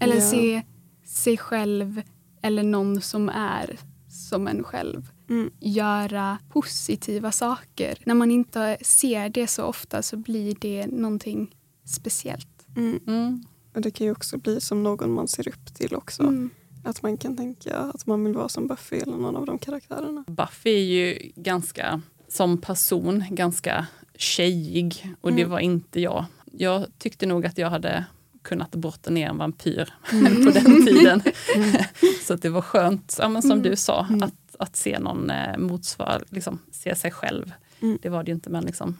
Eller 0.00 0.14
ja. 0.14 0.20
se 0.20 0.62
sig 1.04 1.36
själv 1.36 2.02
eller 2.42 2.62
någon 2.62 3.00
som 3.00 3.28
är 3.28 3.78
som 4.08 4.48
en 4.48 4.64
själv 4.64 5.10
mm. 5.28 5.50
göra 5.60 6.38
positiva 6.48 7.32
saker. 7.32 7.98
När 8.04 8.14
man 8.14 8.30
inte 8.30 8.76
ser 8.80 9.28
det 9.28 9.46
så 9.46 9.64
ofta 9.64 10.02
så 10.02 10.16
blir 10.16 10.56
det 10.60 10.86
någonting 10.86 11.56
speciellt. 11.84 12.66
Mm. 12.76 13.00
mm. 13.06 13.44
Och 13.74 13.80
Det 13.82 13.90
kan 13.90 14.06
ju 14.06 14.12
också 14.12 14.38
bli 14.38 14.60
som 14.60 14.82
någon 14.82 15.12
man 15.12 15.28
ser 15.28 15.48
upp 15.48 15.74
till 15.74 15.94
också. 15.94 16.22
Mm. 16.22 16.50
Att 16.84 17.02
man 17.02 17.16
kan 17.16 17.36
tänka 17.36 17.76
att 17.76 18.06
man 18.06 18.24
vill 18.24 18.34
vara 18.34 18.48
som 18.48 18.66
Buffy 18.66 18.96
eller 18.96 19.16
någon 19.16 19.36
av 19.36 19.46
de 19.46 19.58
karaktärerna. 19.58 20.24
Buffy 20.26 20.70
är 20.70 20.84
ju 20.84 21.32
ganska, 21.36 22.00
som 22.28 22.60
person, 22.60 23.24
ganska 23.30 23.86
tjejig 24.18 25.14
och 25.20 25.32
det 25.32 25.42
mm. 25.42 25.50
var 25.50 25.58
inte 25.58 26.00
jag. 26.00 26.24
Jag 26.52 26.86
tyckte 26.98 27.26
nog 27.26 27.46
att 27.46 27.58
jag 27.58 27.70
hade 27.70 28.04
kunnat 28.42 28.70
brotta 28.70 29.10
ner 29.10 29.28
en 29.28 29.38
vampyr 29.38 29.94
mm. 30.12 30.44
på 30.44 30.50
den 30.50 30.86
tiden. 30.86 31.22
Mm. 31.56 31.72
så 32.22 32.34
det 32.34 32.48
var 32.48 32.62
skönt, 32.62 33.16
ja, 33.18 33.28
men 33.28 33.42
som 33.42 33.62
du 33.62 33.76
sa, 33.76 34.06
att 34.22 34.34
att 34.58 34.76
se 34.76 34.98
någon 34.98 35.30
eh, 35.30 35.58
motsvara, 35.58 36.20
liksom, 36.28 36.58
se 36.70 36.94
sig 36.94 37.10
själv. 37.10 37.52
Mm. 37.80 37.98
Det 38.02 38.08
var 38.08 38.22
det 38.22 38.30
ju 38.30 38.34
inte, 38.34 38.50
men 38.50 38.64
liksom, 38.64 38.96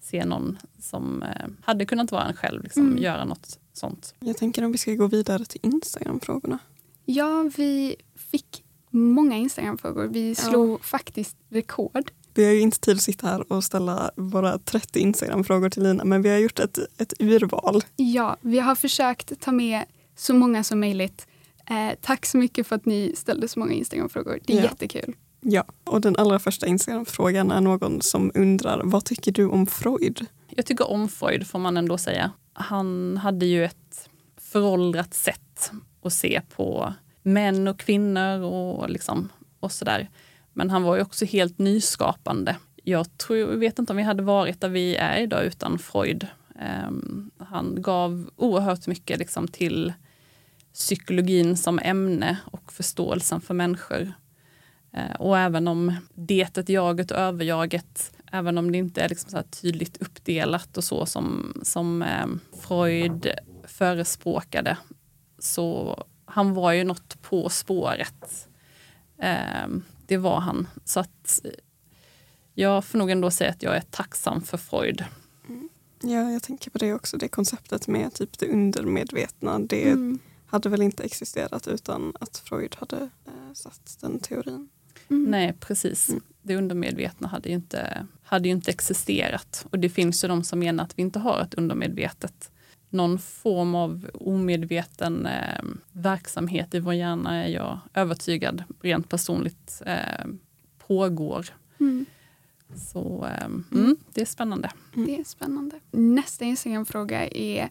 se 0.00 0.24
någon 0.24 0.58
som 0.78 1.22
eh, 1.22 1.46
hade 1.62 1.86
kunnat 1.86 2.12
vara 2.12 2.24
en 2.24 2.36
själv, 2.36 2.62
liksom, 2.62 2.86
mm. 2.86 2.98
göra 2.98 3.24
något 3.24 3.58
sånt. 3.72 4.14
Jag 4.20 4.36
tänker 4.36 4.64
om 4.64 4.72
vi 4.72 4.78
ska 4.78 4.94
gå 4.94 5.06
vidare 5.06 5.44
till 5.44 5.60
Instagram-frågorna. 5.62 6.58
Ja, 7.04 7.50
vi 7.56 7.96
fick 8.16 8.64
många 8.90 9.36
Instagram-frågor. 9.36 10.06
Vi 10.06 10.34
slog 10.34 10.70
ja. 10.70 10.78
faktiskt 10.82 11.36
rekord. 11.48 12.10
Vi 12.34 12.44
har 12.44 12.52
ju 12.52 12.60
inte 12.60 12.80
tid 12.80 12.96
att 12.96 13.02
sitta 13.02 13.26
här 13.26 13.52
och 13.52 13.64
ställa 13.64 14.10
våra 14.16 14.58
30 14.58 14.98
Instagram-frågor 14.98 15.70
till 15.70 15.82
Lina, 15.82 16.04
men 16.04 16.22
vi 16.22 16.28
har 16.28 16.38
gjort 16.38 16.58
ett, 16.58 16.78
ett 16.98 17.12
urval. 17.18 17.82
Ja, 17.96 18.36
vi 18.40 18.58
har 18.58 18.74
försökt 18.74 19.40
ta 19.40 19.52
med 19.52 19.84
så 20.16 20.34
många 20.34 20.64
som 20.64 20.80
möjligt. 20.80 21.26
Eh, 21.70 21.96
tack 22.00 22.26
så 22.26 22.38
mycket 22.38 22.66
för 22.66 22.76
att 22.76 22.86
ni 22.86 23.12
ställde 23.16 23.48
så 23.48 23.58
många 23.58 23.72
Instagram-frågor. 23.72 24.38
Det 24.44 24.52
är 24.52 24.56
ja. 24.56 24.62
jättekul. 24.62 25.14
Ja, 25.40 25.64
och 25.84 26.00
den 26.00 26.16
allra 26.16 26.38
första 26.38 26.66
Instagram-frågan 26.66 27.50
är 27.50 27.60
någon 27.60 28.02
som 28.02 28.30
undrar 28.34 28.80
vad 28.84 29.04
tycker 29.04 29.32
du 29.32 29.46
om 29.46 29.66
Freud? 29.66 30.26
Jag 30.48 30.66
tycker 30.66 30.90
om 30.90 31.08
Freud 31.08 31.46
får 31.46 31.58
man 31.58 31.76
ändå 31.76 31.98
säga. 31.98 32.30
Han 32.52 33.16
hade 33.16 33.46
ju 33.46 33.64
ett 33.64 34.08
föråldrat 34.40 35.14
sätt 35.14 35.72
att 36.02 36.12
se 36.12 36.40
på 36.56 36.94
män 37.22 37.68
och 37.68 37.78
kvinnor 37.78 38.40
och, 38.40 38.90
liksom, 38.90 39.28
och 39.60 39.72
sådär. 39.72 40.08
Men 40.52 40.70
han 40.70 40.82
var 40.82 40.96
ju 40.96 41.02
också 41.02 41.24
helt 41.24 41.58
nyskapande. 41.58 42.56
Jag 42.84 43.18
tror, 43.18 43.46
vet 43.46 43.78
inte 43.78 43.92
om 43.92 43.96
vi 43.96 44.02
hade 44.02 44.22
varit 44.22 44.60
där 44.60 44.68
vi 44.68 44.96
är 44.96 45.20
idag 45.20 45.44
utan 45.44 45.78
Freud. 45.78 46.26
Um, 46.88 47.30
han 47.38 47.82
gav 47.82 48.30
oerhört 48.36 48.86
mycket 48.86 49.18
liksom, 49.18 49.48
till 49.48 49.92
psykologin 50.74 51.56
som 51.56 51.78
ämne 51.78 52.36
och 52.44 52.72
förståelsen 52.72 53.40
för 53.40 53.54
människor. 53.54 54.12
Uh, 54.96 55.14
och 55.18 55.38
även 55.38 55.68
om 55.68 55.96
detet, 56.14 56.68
jaget 56.68 57.10
och 57.10 57.18
överjaget, 57.18 58.12
även 58.32 58.58
om 58.58 58.72
det 58.72 58.78
inte 58.78 59.02
är 59.02 59.08
liksom 59.08 59.30
så 59.30 59.42
tydligt 59.42 59.96
uppdelat 60.02 60.76
och 60.76 60.84
så 60.84 61.06
som, 61.06 61.54
som 61.62 62.02
um, 62.22 62.40
Freud 62.60 63.30
förespråkade, 63.64 64.76
så 65.38 65.96
han 66.24 66.54
var 66.54 66.72
ju 66.72 66.84
något 66.84 67.22
på 67.22 67.48
spåret. 67.48 68.48
Um, 69.64 69.84
det 70.10 70.18
var 70.18 70.40
han. 70.40 70.68
Så 70.84 71.00
att 71.00 71.40
jag 72.54 72.84
får 72.84 72.98
nog 72.98 73.10
ändå 73.10 73.30
säga 73.30 73.50
att 73.50 73.62
jag 73.62 73.76
är 73.76 73.80
tacksam 73.80 74.42
för 74.42 74.58
Freud. 74.58 75.04
Mm. 75.48 75.68
Ja, 76.02 76.30
jag 76.30 76.42
tänker 76.42 76.70
på 76.70 76.78
det 76.78 76.94
också. 76.94 77.16
Det 77.16 77.28
konceptet 77.28 77.88
med 77.88 78.14
typ 78.14 78.38
det 78.38 78.46
undermedvetna. 78.46 79.58
Det 79.58 79.88
mm. 79.88 80.18
hade 80.46 80.68
väl 80.68 80.82
inte 80.82 81.02
existerat 81.02 81.68
utan 81.68 82.12
att 82.20 82.42
Freud 82.44 82.76
hade 82.78 82.96
äh, 83.26 83.52
satt 83.54 83.98
den 84.00 84.18
teorin. 84.18 84.68
Mm. 85.08 85.30
Nej, 85.30 85.56
precis. 85.60 86.08
Mm. 86.08 86.22
Det 86.42 86.56
undermedvetna 86.56 87.28
hade 87.28 87.48
ju, 87.48 87.54
inte, 87.54 88.06
hade 88.22 88.48
ju 88.48 88.54
inte 88.54 88.70
existerat. 88.70 89.66
Och 89.70 89.78
det 89.78 89.88
finns 89.88 90.24
ju 90.24 90.28
de 90.28 90.44
som 90.44 90.58
menar 90.58 90.84
att 90.84 90.98
vi 90.98 91.02
inte 91.02 91.18
har 91.18 91.40
ett 91.40 91.54
undermedvetet. 91.54 92.50
Någon 92.90 93.18
form 93.18 93.74
av 93.74 94.10
omedveten 94.14 95.26
eh, 95.26 95.62
verksamhet 95.92 96.74
i 96.74 96.80
vår 96.80 96.94
hjärna 96.94 97.44
är 97.44 97.48
jag 97.48 97.78
övertygad 97.94 98.64
rent 98.80 99.08
personligt 99.08 99.82
eh, 99.86 100.26
pågår. 100.86 101.46
Mm. 101.80 102.06
Så 102.76 103.28
um, 103.44 103.64
mm, 103.72 103.96
det 104.14 104.20
är 104.20 104.26
spännande. 104.26 104.70
Mm. 104.94 105.06
Det 105.06 105.20
är 105.20 105.24
spännande. 105.24 105.80
Nästa 105.90 106.44
Instagram-fråga 106.44 107.28
är 107.28 107.70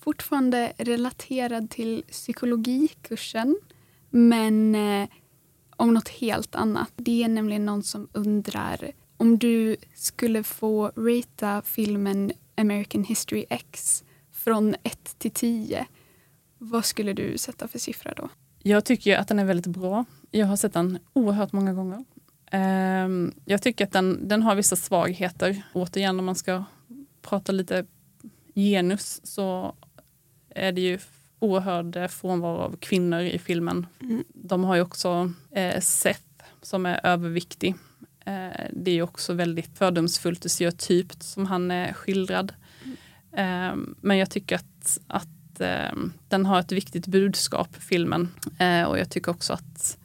fortfarande 0.00 0.72
relaterad 0.78 1.70
till 1.70 2.04
psykologikursen 2.10 3.56
men 4.10 4.74
eh, 4.74 5.08
om 5.76 5.94
något 5.94 6.08
helt 6.08 6.54
annat. 6.54 6.92
Det 6.96 7.22
är 7.22 7.28
nämligen 7.28 7.66
någon 7.66 7.82
som 7.82 8.08
undrar 8.12 8.92
om 9.16 9.38
du 9.38 9.76
skulle 9.94 10.42
få 10.42 10.92
ratea 10.96 11.62
filmen 11.64 12.32
American 12.56 13.04
History 13.04 13.44
X 13.50 14.04
från 14.46 14.74
1 14.82 15.18
till 15.18 15.30
10, 15.30 15.86
vad 16.58 16.84
skulle 16.84 17.12
du 17.12 17.38
sätta 17.38 17.68
för 17.68 17.78
siffra 17.78 18.14
då? 18.16 18.28
Jag 18.62 18.84
tycker 18.84 19.18
att 19.18 19.28
den 19.28 19.38
är 19.38 19.44
väldigt 19.44 19.66
bra. 19.66 20.04
Jag 20.30 20.46
har 20.46 20.56
sett 20.56 20.72
den 20.72 20.98
oerhört 21.12 21.52
många 21.52 21.72
gånger. 21.72 22.04
Ehm, 22.50 23.34
jag 23.44 23.62
tycker 23.62 23.84
att 23.84 23.92
den, 23.92 24.28
den 24.28 24.42
har 24.42 24.54
vissa 24.54 24.76
svagheter. 24.76 25.62
Återigen 25.72 26.18
om 26.18 26.24
man 26.24 26.34
ska 26.34 26.64
prata 27.22 27.52
lite 27.52 27.86
genus 28.54 29.20
så 29.24 29.74
är 30.50 30.72
det 30.72 30.80
ju 30.80 30.98
oerhörd 31.38 32.10
frånvaro 32.10 32.56
av 32.56 32.76
kvinnor 32.76 33.20
i 33.20 33.38
filmen. 33.38 33.86
Mm. 34.00 34.24
De 34.28 34.64
har 34.64 34.74
ju 34.74 34.82
också 34.82 35.32
eh, 35.50 35.80
Seth 35.80 36.44
som 36.62 36.86
är 36.86 37.00
överviktig. 37.06 37.74
Eh, 38.24 38.66
det 38.72 38.90
är 38.90 39.02
också 39.02 39.32
väldigt 39.32 39.78
fördomsfullt 39.78 40.44
och 40.44 40.50
stereotypt 40.50 41.22
som 41.22 41.46
han 41.46 41.70
är 41.70 41.92
skildrad. 41.92 42.52
Mm. 43.36 43.80
Eh, 43.80 43.94
men 44.00 44.18
jag 44.18 44.30
tycker 44.30 44.56
att, 44.56 44.98
att 45.06 45.60
eh, 45.60 45.98
den 46.28 46.46
har 46.46 46.60
ett 46.60 46.72
viktigt 46.72 47.06
budskap, 47.06 47.76
filmen. 47.78 48.28
Eh, 48.58 48.82
och 48.82 48.98
jag 48.98 49.10
tycker 49.10 49.30
också 49.30 49.52
att 49.52 49.98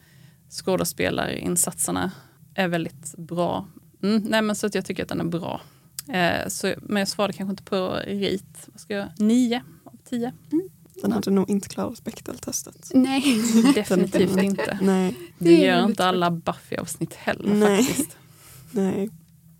skådespelarinsatserna 0.49 2.11
är 2.53 2.67
väldigt 2.67 3.17
bra. 3.17 3.67
Mm, 4.03 4.23
nej 4.25 4.41
men 4.41 4.55
så 4.55 4.67
att 4.67 4.75
jag 4.75 4.85
tycker 4.85 5.03
att 5.03 5.09
den 5.09 5.19
är 5.19 5.25
bra. 5.25 5.61
Eh, 6.07 6.47
så, 6.47 6.73
men 6.81 6.99
jag 6.99 7.07
svarade 7.07 7.33
kanske 7.33 7.51
inte 7.51 7.63
på 7.63 7.75
rate. 8.07 8.71
Vad 8.71 8.79
ska 8.79 8.93
jag? 8.93 9.07
Nio 9.17 9.63
av 9.83 9.97
tio. 10.09 10.33
Mm. 10.51 10.69
Den 11.01 11.11
hade 11.11 11.31
nog 11.31 11.49
inte 11.49 11.69
klarat 11.69 12.03
Bechdel-testet. 12.03 12.91
Nej. 12.93 13.23
Definitivt 13.75 14.37
inte. 14.37 14.79
Nej. 14.81 15.15
Det, 15.37 15.49
det 15.49 15.55
gör 15.55 15.85
inte 15.85 16.05
alla 16.05 16.31
Buffy-avsnitt 16.31 17.13
heller 17.13 17.53
Nej. 17.53 17.83
faktiskt. 17.83 18.17
Nej. 18.71 19.09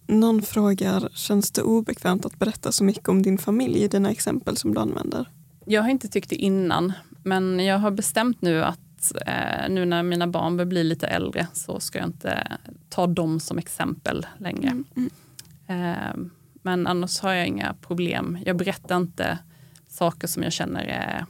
Någon 0.08 0.42
frågar, 0.42 1.10
känns 1.14 1.52
det 1.52 1.62
obekvämt 1.62 2.26
att 2.26 2.40
berätta 2.40 2.72
så 2.72 2.84
mycket 2.84 3.10
om 3.10 3.22
din 3.22 3.38
familj 3.38 3.84
i 3.84 3.88
dina 3.88 4.12
exempel 4.12 4.58
som 4.58 4.74
du 4.74 4.80
använder? 4.80 5.30
Jag 5.66 5.82
har 5.82 5.90
inte 5.90 6.08
tyckt 6.08 6.30
det 6.30 6.36
innan, 6.36 6.94
men 7.24 7.60
jag 7.60 7.80
har 7.80 7.92
bestämt 7.92 8.42
nu 8.42 8.64
att 8.64 9.14
eh, 9.26 9.70
nu 9.70 9.86
när 9.86 10.04
mina 10.04 10.28
barn 10.28 10.58
börjar 10.58 10.70
bli 10.70 10.84
lite 10.84 11.08
äldre 11.08 11.48
så 11.54 11.80
ska 11.80 12.00
jag 12.00 12.08
inte 12.08 12.58
ta 12.90 13.08
dem 13.08 13.40
som 13.40 13.58
exempel 13.58 14.26
längre. 14.38 14.68
Mm, 14.68 14.86
mm. 14.96 15.10
Eh, 15.68 16.32
men 16.62 16.88
annars 16.88 17.20
har 17.20 17.34
jag 17.34 17.48
inga 17.48 17.76
problem. 17.82 18.38
Jag 18.46 18.58
berättar 18.58 18.98
inte 18.98 19.38
saker 19.88 20.28
som 20.28 20.44
jag 20.44 20.54
känner 20.54 20.84
är 20.84 21.26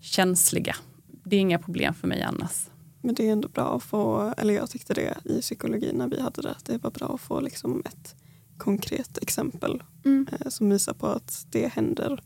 känsliga. 0.00 0.76
Det 1.24 1.36
är 1.36 1.40
inga 1.40 1.58
problem 1.58 1.94
för 1.94 2.08
mig 2.08 2.22
annars. 2.22 2.66
Men 3.02 3.14
det 3.14 3.28
är 3.28 3.32
ändå 3.32 3.48
bra 3.48 3.76
att 3.76 3.82
få, 3.82 4.34
eller 4.36 4.54
jag 4.54 4.70
tyckte 4.70 4.94
det 4.94 5.16
i 5.24 5.40
psykologin 5.40 5.96
när 5.96 6.08
vi 6.08 6.20
hade 6.20 6.42
det, 6.42 6.50
att 6.50 6.64
det 6.64 6.78
var 6.78 6.90
bra 6.90 7.14
att 7.14 7.20
få 7.20 7.40
liksom 7.40 7.82
ett 7.86 8.14
konkret 8.58 9.18
exempel 9.18 9.82
mm. 10.04 10.26
eh, 10.32 10.48
som 10.48 10.70
visar 10.70 10.94
på 10.94 11.06
att 11.06 11.46
det 11.50 11.66
händer 11.66 12.22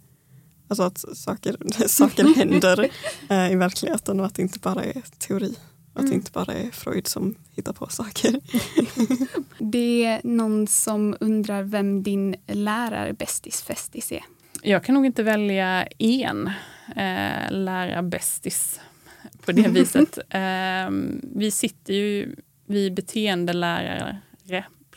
Alltså 0.68 0.83
att 0.83 0.99
saker, 0.99 1.56
saker 1.88 2.35
händer 2.35 2.90
eh, 3.30 3.52
i 3.52 3.56
verkligheten 3.56 4.21
och 4.21 4.26
att 4.26 4.35
det 4.35 4.42
inte 4.42 4.59
bara 4.59 4.85
är 4.85 5.02
teori. 5.18 5.54
Att 5.92 6.00
mm. 6.00 6.11
det 6.11 6.14
inte 6.14 6.33
bara 6.33 6.54
är 6.54 6.71
Freud 6.71 7.06
som 7.06 7.35
hittar 7.50 7.73
på 7.73 7.87
saker. 7.87 8.40
det 9.59 10.04
är 10.04 10.21
någon 10.25 10.66
som 10.66 11.16
undrar 11.21 11.62
vem 11.62 12.02
din 12.02 12.37
lärarbästis 12.47 13.62
festis 13.62 14.12
är. 14.12 14.25
Jag 14.62 14.85
kan 14.85 14.95
nog 14.95 15.06
inte 15.06 15.23
välja 15.23 15.87
en 15.87 16.47
eh, 16.97 17.50
lärarbästis 17.50 18.80
på 19.47 19.53
det 19.53 19.69
viset. 19.69 20.19
eh, 20.29 20.91
vi 21.23 21.50
sitter 21.50 21.95
ju, 21.95 22.37
vi 22.67 22.91
beteendelärare 22.91 24.23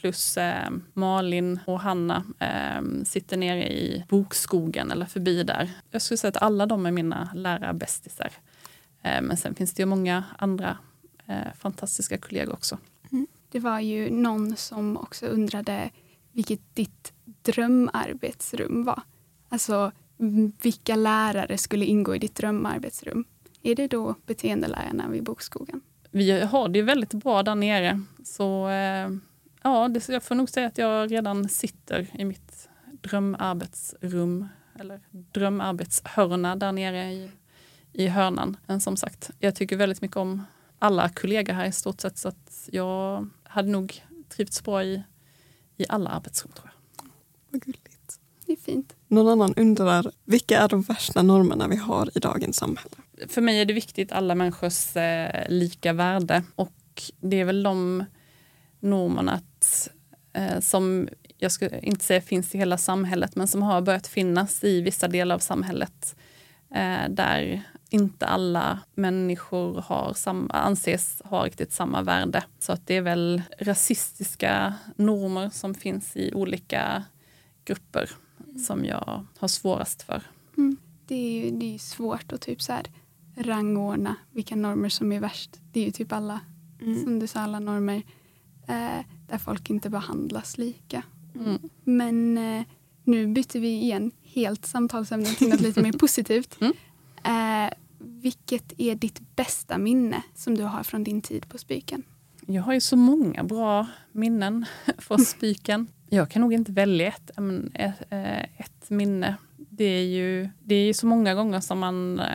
plus 0.01 0.38
eh, 0.38 0.70
Malin 0.94 1.60
och 1.65 1.79
Hanna 1.79 2.24
eh, 2.39 3.03
sitter 3.06 3.38
nere 3.38 3.72
i 3.72 4.03
bokskogen 4.10 4.91
eller 4.91 5.06
förbi 5.06 5.44
där. 5.44 5.72
Jag 5.91 6.01
skulle 6.01 6.18
säga 6.18 6.29
att 6.29 6.41
alla 6.41 6.65
de 6.65 6.86
är 6.86 6.91
mina 6.91 7.29
lärarbästisar. 7.36 8.32
Eh, 9.01 9.22
men 9.22 9.38
sen 9.38 9.56
finns 9.56 9.74
det 9.74 9.82
ju 9.82 9.86
många 9.86 10.24
andra 10.38 10.77
eh, 11.27 11.53
fantastiska 11.58 12.18
kollegor 12.18 12.53
också. 12.53 12.77
Mm. 13.12 13.27
Det 13.51 13.60
var 13.60 13.79
ju 13.79 14.10
någon 14.10 14.56
som 14.56 14.98
också 14.98 15.25
undrade 15.25 15.89
vilket 16.32 16.75
ditt 16.75 17.13
drömarbetsrum 17.41 18.84
var. 18.84 19.01
Alltså 19.50 19.91
vilka 20.62 20.96
lärare 20.96 21.58
skulle 21.58 21.86
ingå 21.86 22.15
i 22.15 22.20
ditt 22.20 22.36
drömarbetsrum? 22.36 23.25
Är 23.63 23.75
det 23.75 23.88
då 23.88 24.16
beteendelärarna 24.25 25.08
vid 25.08 25.24
Bokskogen? 25.24 25.82
Vi 26.12 26.42
har 26.42 26.70
det 26.70 26.82
väldigt 26.82 27.13
bra 27.13 27.44
där 27.44 27.56
nere. 27.56 28.01
Så 28.24 28.70
eh, 28.70 29.10
Ja, 29.63 29.88
det, 29.88 30.10
jag 30.10 30.24
får 30.24 30.36
nog 30.36 30.50
säga 30.50 30.68
att 30.68 30.78
jag 30.78 31.12
redan 31.12 31.50
sitter 31.50 32.08
i 32.13 32.25
mitt 32.25 32.70
drömarbetsrum 33.01 34.48
eller 34.80 35.01
drömarbetshörna 35.12 36.56
där 36.56 36.72
nere 36.72 37.12
i, 37.12 37.32
i 37.94 38.08
hörnan. 38.08 38.58
Men 38.66 38.82
som 38.82 38.98
sagt, 38.98 39.32
jag 39.39 39.56
tycker 39.56 39.75
väldigt 39.75 40.01
mycket 40.01 40.18
om 40.18 40.44
alla 40.80 41.10
kollegor 41.10 41.54
här 41.54 41.66
i 41.66 41.72
stort 41.72 42.01
sett 42.01 42.18
så 42.18 42.28
att 42.28 42.70
jag 42.72 43.30
hade 43.44 43.70
nog 43.70 44.04
trivts 44.30 44.63
bra 44.63 44.84
i, 44.84 45.04
i 45.78 45.86
alla 45.89 46.10
arbetsrum 46.10 46.51
tror 46.51 46.70
jag. 46.74 47.06
Vad 47.50 47.62
gulligt. 47.62 48.20
Det 48.46 48.51
är 48.51 48.58
fint. 48.58 48.96
Någon 49.08 49.28
annan 49.28 49.54
undrar, 49.58 50.12
vilka 50.25 50.60
är 50.60 50.68
de 50.68 50.82
värsta 50.82 51.22
normerna 51.22 51.68
vi 51.68 51.75
har 51.75 52.18
i 52.18 52.20
dagens 52.20 52.56
samhälle? 52.56 52.96
För 53.27 53.41
mig 53.41 53.61
är 53.61 53.65
det 53.65 53.73
viktigt 53.73 54.11
alla 54.11 54.35
människors 54.35 54.95
eh, 54.95 55.49
lika 55.49 55.93
värde 55.93 56.43
och 56.55 56.73
det 57.21 57.39
är 57.39 57.45
väl 57.45 57.63
de 57.63 58.05
normerna 58.79 59.31
att, 59.31 59.89
eh, 60.33 60.59
som 60.59 61.09
jag 61.38 61.51
skulle 61.51 61.79
inte 61.79 62.05
säga 62.05 62.21
finns 62.21 62.55
i 62.55 62.57
hela 62.57 62.77
samhället, 62.77 63.35
men 63.35 63.47
som 63.47 63.61
har 63.61 63.81
börjat 63.81 64.07
finnas 64.07 64.63
i 64.63 64.81
vissa 64.81 65.07
delar 65.07 65.35
av 65.35 65.39
samhället. 65.39 66.15
Eh, 66.75 67.09
där 67.09 67.63
inte 67.89 68.25
alla 68.25 68.79
människor 68.93 69.81
har 69.81 70.13
sam, 70.13 70.49
anses 70.53 71.21
ha 71.25 71.45
riktigt 71.45 71.73
samma 71.73 72.01
värde. 72.01 72.43
Så 72.59 72.71
att 72.71 72.88
det 72.88 72.95
är 72.95 73.01
väl 73.01 73.41
rasistiska 73.59 74.73
normer 74.95 75.49
som 75.49 75.73
finns 75.73 76.15
i 76.15 76.33
olika 76.33 77.03
grupper 77.65 78.09
mm. 78.43 78.59
som 78.59 78.85
jag 78.85 79.25
har 79.38 79.47
svårast 79.47 80.01
för. 80.01 80.21
Mm. 80.57 80.77
Det 81.07 81.15
är 81.15 81.45
ju 81.45 81.51
det 81.51 81.75
är 81.75 81.79
svårt 81.79 82.33
att 82.33 82.41
typ 82.41 82.61
så 82.61 82.73
här 82.73 82.85
rangordna 83.39 84.15
vilka 84.31 84.55
normer 84.55 84.89
som 84.89 85.12
är 85.12 85.19
värst. 85.19 85.60
Det 85.72 85.79
är 85.79 85.86
ju 85.86 85.91
typ 85.91 86.12
alla, 86.12 86.39
mm. 86.81 87.03
som 87.03 87.19
du 87.19 87.27
sa, 87.27 87.39
alla 87.39 87.60
normer 87.60 88.03
eh, 88.67 89.05
där 89.29 89.38
folk 89.38 89.69
inte 89.69 89.89
behandlas 89.89 90.58
lika. 90.58 91.03
Mm. 91.36 91.60
Men 91.84 92.38
eh, 92.38 92.63
nu 93.03 93.27
byter 93.27 93.60
vi 93.60 93.69
igen 93.69 94.12
helt 94.24 94.65
samtalsämne 94.65 95.25
till 95.25 95.50
något 95.50 95.62
lite 95.62 95.81
mer 95.81 95.91
positivt. 96.00 96.58
Mm. 96.62 96.74
Eh, 97.24 97.74
vilket 97.98 98.74
är 98.77 98.96
ditt 98.96 99.36
bästa 99.36 99.77
minne 99.77 100.24
som 100.36 100.55
du 100.55 100.63
har 100.63 100.84
från 100.84 101.03
din 101.03 101.22
tid 101.22 101.50
på 101.50 101.58
Spiken? 101.58 102.03
Jag 102.46 102.63
har 102.63 102.74
ju 102.74 102.81
så 102.81 102.96
många 102.96 103.43
bra 103.43 103.88
minnen 104.12 104.65
från 104.98 105.19
Spiken. 105.19 105.88
Jag 106.10 106.29
kan 106.29 106.41
nog 106.41 106.53
inte 106.53 106.72
välja 106.72 107.08
ett, 107.08 107.31
ett, 107.74 107.93
eh, 108.10 108.43
ett 108.43 108.89
minne. 108.89 109.36
Det 109.58 109.84
är 109.84 110.05
ju 110.05 110.50
det 110.63 110.75
är 110.75 110.93
så 110.93 111.08
många 111.08 111.36
gånger 111.36 111.60
som 111.60 111.79
man 111.79 112.19
eh, 112.19 112.25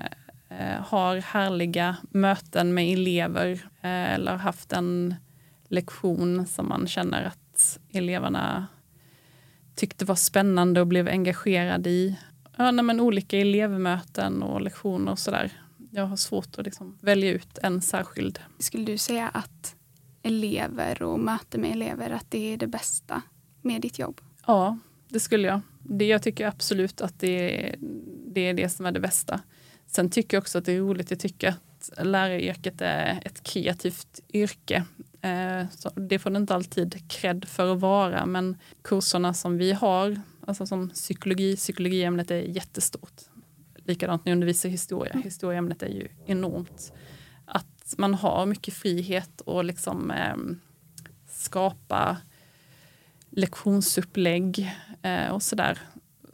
har 0.81 1.17
härliga 1.17 1.97
möten 2.11 2.75
med 2.75 2.93
elever 2.93 3.53
eh, 3.81 4.15
eller 4.15 4.37
haft 4.37 4.73
en 4.73 5.15
lektion 5.69 6.47
som 6.47 6.69
man 6.69 6.87
känner 6.87 7.25
att 7.25 7.79
eleverna 7.93 8.67
tyckte 9.75 10.05
var 10.05 10.15
spännande 10.15 10.81
och 10.81 10.87
blev 10.87 11.09
engagerade 11.09 11.91
i. 11.91 12.19
Ja, 12.57 12.71
nej, 12.71 12.85
men 12.85 13.01
olika 13.01 13.39
elevmöten 13.39 14.43
och 14.43 14.61
lektioner 14.61 15.13
och 15.13 15.19
sådär. 15.19 15.53
Jag 15.91 16.07
har 16.07 16.17
svårt 16.17 16.59
att 16.59 16.65
liksom 16.65 16.99
välja 17.01 17.31
ut 17.31 17.59
en 17.63 17.83
särskild. 17.83 18.39
Skulle 18.59 18.85
du 18.85 18.99
säga 18.99 19.29
att 19.29 19.77
elever 20.23 21.03
och 21.03 21.21
möte 21.21 21.59
med 21.59 21.73
elever, 21.73 22.11
att 22.11 22.31
det 22.31 22.53
är 22.53 22.57
det 22.57 22.67
bästa 22.67 23.23
med 23.63 23.81
ditt 23.81 23.99
jobb? 23.99 24.21
Ja, 24.47 24.79
det 25.09 25.21
skulle 25.21 25.49
jag. 25.49 25.61
Det, 25.83 26.07
jag 26.07 26.23
tycker 26.23 26.47
absolut 26.47 27.01
att 27.01 27.21
det 27.21 27.75
det 28.35 28.41
är 28.41 28.55
det 28.55 28.69
som 28.69 28.87
är 28.87 28.93
det 28.93 29.01
bästa. 29.01 29.41
Sen 29.95 30.11
tycker 30.11 30.37
jag 30.37 30.43
också 30.43 30.59
att 30.59 30.65
det 30.65 30.73
är 30.73 30.81
roligt. 30.81 31.11
Jag 31.11 31.21
tycker 31.21 31.49
att 31.49 31.91
läraryrket 32.07 32.81
är 32.81 33.23
ett 33.25 33.43
kreativt 33.43 34.21
yrke. 34.33 34.85
Eh, 35.21 35.67
det 35.95 36.19
får 36.19 36.31
det 36.31 36.37
inte 36.37 36.55
alltid 36.55 37.11
cred 37.11 37.45
för 37.45 37.73
att 37.73 37.81
vara, 37.81 38.27
men 38.27 38.57
kurserna 38.83 39.35
som 39.35 39.59
vi 39.59 39.73
har, 39.73 40.21
alltså 40.47 40.67
som 40.67 40.91
psykologi, 40.91 41.57
psykologiämnet 41.57 42.31
är 42.31 42.37
jättestort. 42.37 43.21
Likadant 43.77 44.25
när 44.25 44.33
jag 44.33 44.37
undervisar 44.37 44.69
historia. 44.69 45.21
Historieämnet 45.25 45.83
är 45.83 45.89
ju 45.89 46.09
enormt. 46.27 46.93
Att 47.45 47.95
man 47.99 48.15
har 48.15 48.47
mycket 48.47 48.75
frihet 48.75 49.41
och 49.41 49.65
liksom 49.65 50.11
eh, 50.11 50.37
skapa 51.29 52.17
lektionsupplägg 53.31 54.75
eh, 55.03 55.29
och 55.29 55.43
sådär 55.43 55.79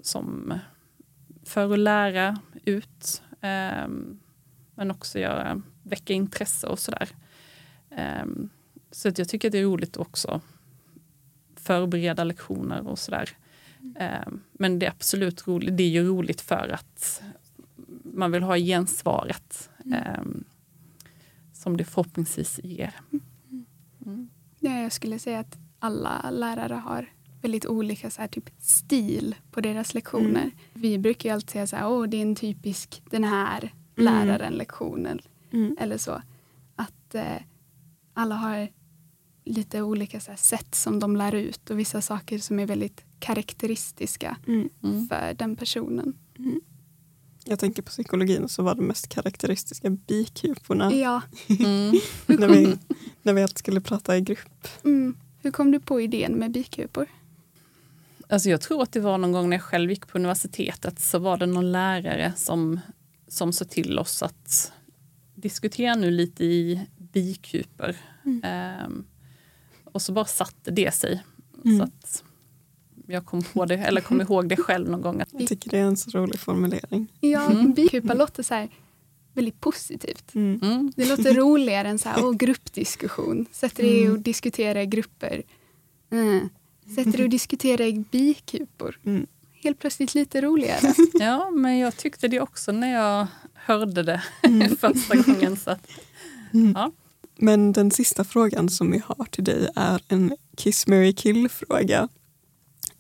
som 0.03 0.55
för 1.45 1.73
att 1.73 1.79
lära 1.79 2.39
ut 2.65 3.23
men 4.75 4.91
också 4.91 5.19
göra, 5.19 5.63
väcka 5.83 6.13
intresse 6.13 6.67
och 6.67 6.79
sådär. 6.79 7.09
Eh, 7.91 8.27
så 8.91 9.09
att 9.09 9.19
jag 9.19 9.29
tycker 9.29 9.49
att 9.49 9.53
det 9.53 9.59
är 9.59 9.65
roligt 9.65 9.97
också 9.97 10.41
förbereda 11.57 12.25
lektioner 12.25 12.87
och 12.87 12.99
sådär. 12.99 13.31
Mm. 13.97 14.41
Men 14.53 14.79
det 14.79 14.87
är 14.87 14.91
absolut 14.91 15.47
roligt, 15.47 15.77
det 15.77 15.83
är 15.83 15.89
ju 15.89 16.09
roligt 16.09 16.41
för 16.41 16.69
att 16.69 17.23
man 18.03 18.33
vill 18.33 18.43
ha 18.43 18.57
gensvaret 18.57 19.71
mm. 19.85 20.45
som 21.53 21.77
det 21.77 21.85
förhoppningsvis 21.85 22.61
ger. 22.65 22.95
Mm. 24.07 24.31
Ja, 24.59 24.83
jag 24.83 24.93
skulle 24.93 25.19
säga 25.19 25.41
att 25.41 25.59
alla 25.79 26.31
lärare 26.31 26.75
har 26.75 27.13
väldigt 27.43 27.67
olika 27.67 28.11
så 28.11 28.21
här, 28.21 28.29
typ 28.29 28.51
stil 28.59 29.35
på 29.51 29.61
deras 29.61 29.95
lektioner. 29.95 30.43
Mm. 30.43 30.51
Vi 30.73 30.99
brukar 30.99 31.29
ju 31.29 31.35
alltid 31.35 31.51
säga 31.51 31.67
så 31.67 31.77
här, 31.77 31.89
Åh, 31.89 32.09
det 32.09 32.17
är 32.17 32.23
en 32.23 32.37
typisk 32.37 33.03
den 33.11 33.25
här 33.25 33.73
läraren 33.97 34.53
lektionen. 34.53 35.21
Mm. 35.53 35.77
Eller 35.81 35.99
så. 35.99 36.23
Att 36.77 37.15
eh, 37.15 37.37
alla 38.15 38.35
har 38.35 38.69
lite 39.45 39.83
olika 39.83 40.21
så 40.21 40.31
här, 40.31 40.39
sätt 40.39 40.75
som 40.75 41.01
de 41.01 41.17
lär 41.17 41.35
ut 41.35 41.71
och 41.71 41.79
vissa 41.79 42.01
saker 42.01 42.39
som 42.39 42.59
är 42.59 42.67
väldigt 42.67 43.05
karaktäristiska 43.19 44.37
mm. 44.47 44.69
mm. 44.83 45.09
för 45.09 45.35
den 45.35 45.57
personen. 45.57 46.17
Mm. 46.39 46.61
Jag 47.45 47.59
tänker 47.59 47.83
på 47.83 47.89
psykologin 47.89 48.49
så 48.49 48.63
var 48.63 48.75
det 48.75 48.83
mest 48.83 49.09
karaktäristiska 49.09 49.91
bikuporna. 49.91 50.93
Ja. 50.93 51.23
när, 52.27 52.49
vi, 52.49 52.77
när 53.23 53.33
vi 53.33 53.49
skulle 53.49 53.81
prata 53.81 54.17
i 54.17 54.21
grupp. 54.21 54.69
Mm. 54.85 55.17
Hur 55.43 55.51
kom 55.51 55.71
du 55.71 55.81
på 55.81 56.01
idén 56.01 56.33
med 56.33 56.51
bikupor? 56.51 57.07
Alltså 58.31 58.49
jag 58.49 58.61
tror 58.61 58.83
att 58.83 58.93
det 58.93 59.01
var 59.01 59.19
någon 59.19 59.33
gång 59.33 59.51
när 59.51 59.57
jag 59.57 59.65
själv 59.65 59.91
gick 59.91 60.07
på 60.07 60.19
universitetet 60.19 61.01
så 61.01 61.19
var 61.19 61.37
det 61.37 61.47
någon 61.47 61.73
lärare 61.73 62.33
som, 62.37 62.81
som 63.29 63.53
sa 63.53 63.65
till 63.65 63.99
oss 63.99 64.23
att 64.23 64.73
diskutera 65.35 65.95
nu 65.95 66.11
lite 66.11 66.45
i 66.45 66.87
bikuper. 66.99 67.97
Mm. 68.25 68.85
Um, 68.87 69.05
och 69.85 70.03
så 70.03 70.13
bara 70.13 70.25
satte 70.25 70.71
det 70.71 70.95
sig. 70.95 71.23
Mm. 71.65 71.79
Så 71.79 71.85
att 71.85 72.25
jag 73.07 73.27
kom 73.27 73.43
på 73.43 73.65
det, 73.65 73.75
eller 73.75 74.01
kom 74.01 74.21
ihåg 74.21 74.49
det 74.49 74.57
själv 74.57 74.91
någon 74.91 75.03
gång. 75.03 75.23
Jag 75.33 75.49
tycker 75.49 75.71
det 75.71 75.79
är 75.79 75.85
en 75.85 75.97
så 75.97 76.11
rolig 76.11 76.41
formulering. 76.41 77.13
Ja, 77.21 77.51
mm. 77.51 77.73
bikupa 77.73 78.15
låter 78.15 78.43
så 78.43 78.55
här 78.55 78.69
väldigt 79.33 79.61
positivt. 79.61 80.35
Mm. 80.35 80.61
mm. 80.63 80.93
Det 80.97 81.09
låter 81.09 81.35
roligare 81.35 81.89
än 81.89 81.99
så 81.99 82.09
här, 82.09 82.23
oh, 82.23 82.33
gruppdiskussion. 82.33 83.47
Sätter 83.53 83.83
dig 83.83 84.01
mm. 84.01 84.13
och 84.13 84.19
diskuterar 84.19 84.81
i 84.81 84.87
grupper. 84.87 85.43
Mm. 86.11 86.49
Sätter 86.95 87.13
dig 87.13 87.23
och 87.23 87.31
diskuterar 87.31 87.85
i 87.85 88.05
bikupor. 88.11 88.99
Mm. 89.05 89.27
Helt 89.53 89.79
plötsligt 89.79 90.15
lite 90.15 90.41
roligare. 90.41 90.95
Ja, 91.13 91.51
men 91.51 91.79
jag 91.79 91.97
tyckte 91.97 92.29
det 92.29 92.41
också 92.41 92.73
när 92.73 92.93
jag 92.93 93.27
hörde 93.55 94.03
det 94.03 94.23
mm. 94.43 94.77
första 94.81 95.17
gången. 95.17 95.57
Så 95.57 95.71
att, 95.71 95.87
mm. 96.55 96.73
ja. 96.77 96.93
Men 97.37 97.73
den 97.73 97.91
sista 97.91 98.25
frågan 98.25 98.69
som 98.69 98.91
vi 98.91 99.03
har 99.07 99.25
till 99.25 99.45
dig 99.45 99.69
är 99.77 100.01
en 100.09 100.37
Kiss, 100.57 100.87
Mary 100.87 101.13
kill-fråga. 101.13 102.09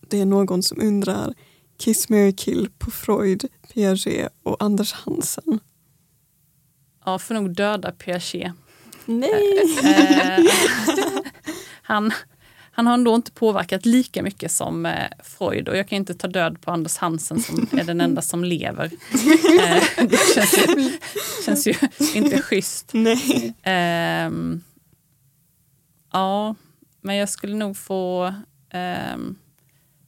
Det 0.08 0.20
är 0.20 0.26
någon 0.26 0.62
som 0.62 0.82
undrar 0.82 1.34
Kiss, 1.78 2.08
Mary 2.08 2.32
kill 2.32 2.68
på 2.78 2.90
Freud, 2.90 3.44
Piaget 3.74 4.32
och 4.42 4.56
Anders 4.62 4.92
Hansen. 4.92 5.60
Ja, 7.04 7.18
får 7.18 7.34
nog 7.34 7.54
döda 7.54 7.92
Piaget. 7.92 8.52
Nej! 9.04 9.78
Eh, 9.82 10.38
eh, 10.38 10.44
han, 11.82 12.12
han 12.80 12.86
har 12.86 12.94
ändå 12.94 13.14
inte 13.14 13.32
påverkat 13.32 13.86
lika 13.86 14.22
mycket 14.22 14.52
som 14.52 14.86
eh, 14.86 15.06
Freud 15.22 15.68
och 15.68 15.76
jag 15.76 15.88
kan 15.88 15.96
inte 15.96 16.14
ta 16.14 16.28
död 16.28 16.60
på 16.60 16.70
Anders 16.70 16.96
Hansen 16.96 17.42
som 17.42 17.68
är 17.72 17.84
den 17.84 18.00
enda 18.00 18.22
som 18.22 18.44
lever. 18.44 18.90
det 20.08 20.34
känns 20.34 20.54
ju, 20.54 20.94
känns 21.44 21.66
ju 21.66 21.74
inte 22.14 22.42
schysst. 22.42 22.90
Nej. 22.92 23.54
Um, 24.26 24.62
ja, 26.12 26.54
men 27.00 27.16
jag 27.16 27.28
skulle 27.28 27.54
nog 27.54 27.76
få 27.76 28.34
um, 29.14 29.38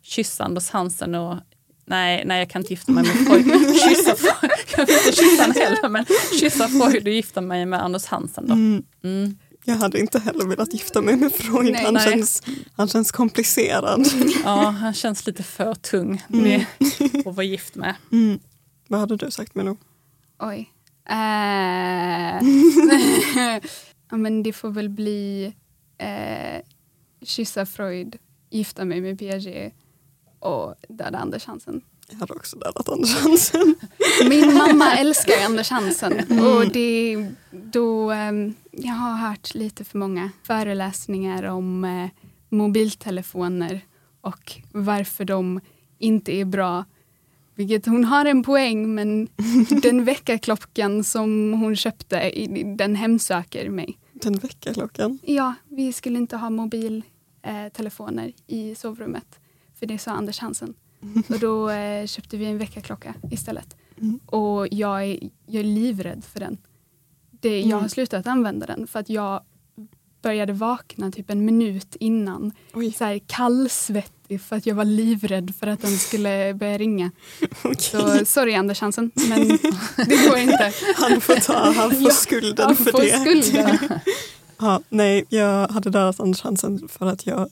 kyssa 0.03 0.45
Anders 0.45 0.71
Hansen 0.71 1.15
och 1.15 1.37
Nej, 1.85 2.23
nej, 2.27 2.39
jag 2.39 2.51
kan 2.51 2.63
inte 2.63 2.73
gifta 2.73 2.93
mig 2.93 3.05
med 3.05 3.27
Freud. 3.27 3.45
Kyssa 3.81 4.17
Freud. 4.17 4.53
Jag 4.77 4.87
vill 4.87 4.97
inte 4.97 5.13
kyssa 5.13 5.43
honom 5.43 5.57
heller, 5.57 5.89
men 5.89 6.05
kyssa 6.41 6.69
Freud 6.69 7.07
och 7.07 7.13
gifta 7.13 7.41
mig 7.41 7.67
med 7.67 7.83
Anders 7.83 8.07
Hansen. 8.07 8.47
Då. 8.47 8.55
Mm. 9.09 9.39
Jag 9.65 9.77
hade 9.77 10.01
inte 10.01 10.19
heller 10.19 10.47
velat 10.47 10.73
gifta 10.73 11.03
mig 11.03 11.17
med 11.17 11.33
Freud. 11.33 11.73
Nej, 11.73 11.85
han, 11.85 11.95
nej. 11.95 12.11
Känns, 12.11 12.43
han 12.73 12.89
känns 12.89 13.13
komplicerad. 13.13 14.07
Ja, 14.45 14.71
han 14.71 14.95
känns 14.95 15.27
lite 15.27 15.43
för 15.43 15.75
tung 15.75 16.25
mm. 16.33 16.63
att 17.27 17.37
vara 17.37 17.45
gift 17.45 17.75
med. 17.75 17.95
Mm. 18.13 18.41
Vad 18.89 19.01
hade 19.01 19.17
du 19.17 19.31
sagt 19.31 19.55
Melo? 19.55 19.77
Oj. 20.39 20.71
Uh, 21.11 21.17
ja, 24.11 24.17
men 24.17 24.43
det 24.43 24.53
får 24.53 24.71
väl 24.71 24.89
bli 24.89 25.55
uh, 26.03 26.63
kyssa 27.23 27.67
Freud, 27.67 28.17
gifta 28.51 28.85
mig 28.85 29.01
med 29.01 29.19
Piaget 29.19 29.75
och 30.39 30.75
döda 30.89 31.19
Anders 31.19 31.47
Hansen. 31.47 31.83
Jag 32.13 32.19
hade 32.19 32.33
också 32.33 32.57
dödat 32.59 32.89
Anders 32.89 33.15
Hansen. 33.15 33.75
Min 34.29 34.55
mamma 34.55 34.97
älskar 34.97 35.45
Anders 35.45 35.71
Hansen. 35.71 36.13
Mm. 36.13 36.47
Och 36.47 36.73
det, 36.73 37.27
då, 37.51 38.13
um, 38.13 38.55
jag 38.71 38.93
har 38.93 39.17
hört 39.17 39.55
lite 39.55 39.85
för 39.85 39.99
många 39.99 40.31
föreläsningar 40.43 41.43
om 41.43 41.85
uh, 41.85 42.09
mobiltelefoner 42.49 43.81
och 44.21 44.53
varför 44.73 45.25
de 45.25 45.61
inte 45.99 46.33
är 46.33 46.45
bra. 46.45 46.85
Vilket 47.55 47.87
hon 47.87 48.05
har 48.05 48.25
en 48.25 48.43
poäng 48.43 48.95
men 48.95 49.29
den 49.83 50.05
väckarklockan 50.05 51.05
som 51.05 51.53
hon 51.53 51.77
köpte, 51.77 52.31
den 52.77 52.95
hemsöker 52.95 53.71
mig. 53.71 53.99
Den 54.13 54.35
väckarklockan? 54.35 55.19
Ja, 55.23 55.55
vi 55.69 55.93
skulle 55.93 56.19
inte 56.19 56.37
ha 56.37 56.51
mobiltelefoner 56.51 58.33
eh, 58.47 58.57
i 58.57 58.75
sovrummet. 58.75 59.39
För 59.79 59.87
det 59.87 59.99
sa 59.99 60.11
Anders 60.11 60.39
Hansen. 60.39 60.75
Och 61.29 61.39
då 61.39 61.71
eh, 61.71 62.07
köpte 62.07 62.37
vi 62.37 62.45
en 62.45 62.59
väckarklocka 62.59 63.15
istället. 63.31 63.77
Mm. 64.01 64.21
Och 64.27 64.69
jag 64.71 65.05
är, 65.05 65.19
jag 65.47 65.61
är 65.61 65.65
livrädd 65.65 66.25
för 66.25 66.41
den. 66.41 66.59
Det, 67.31 67.61
jag 67.61 67.77
har 67.77 67.81
mm. 67.81 67.89
slutat 67.89 68.27
använda 68.27 68.67
den 68.67 68.87
för 68.87 69.01
att 69.01 69.09
jag 69.09 69.43
började 70.23 70.53
vakna 70.53 71.11
typ 71.11 71.31
en 71.31 71.45
minut 71.45 71.97
innan. 72.01 72.53
Oj. 72.75 72.93
Så 72.93 73.05
här 73.05 73.21
kallsvettig 73.27 74.41
för 74.41 74.57
att 74.57 74.67
jag 74.67 74.75
var 74.75 74.85
livrädd 74.85 75.55
för 75.61 75.67
att 75.67 75.83
den 75.83 75.99
skulle 75.99 76.55
börja 76.55 76.79
ringa. 76.79 77.11
okay. 77.65 77.75
Så 77.79 78.25
sorry 78.25 78.55
Anders 78.55 78.81
Hansen, 78.81 79.11
men 79.15 79.49
det 79.97 80.29
går 80.29 80.39
inte. 80.39 80.73
Han 80.97 81.21
får 81.21 81.35
ta 81.35 81.73
han 81.73 81.91
får 81.91 82.11
skulden 82.23 82.67
han 82.67 82.77
för 82.77 82.91
får 82.91 83.01
det. 83.01 83.21
Skulden. 83.21 83.79
ja, 84.59 84.81
nej, 84.89 85.25
jag 85.29 85.69
hade 85.69 85.91
dödat 85.91 86.21
Anders 86.21 86.43
Hansen 86.43 86.89
för 86.89 87.07
att 87.07 87.27
jag 87.27 87.51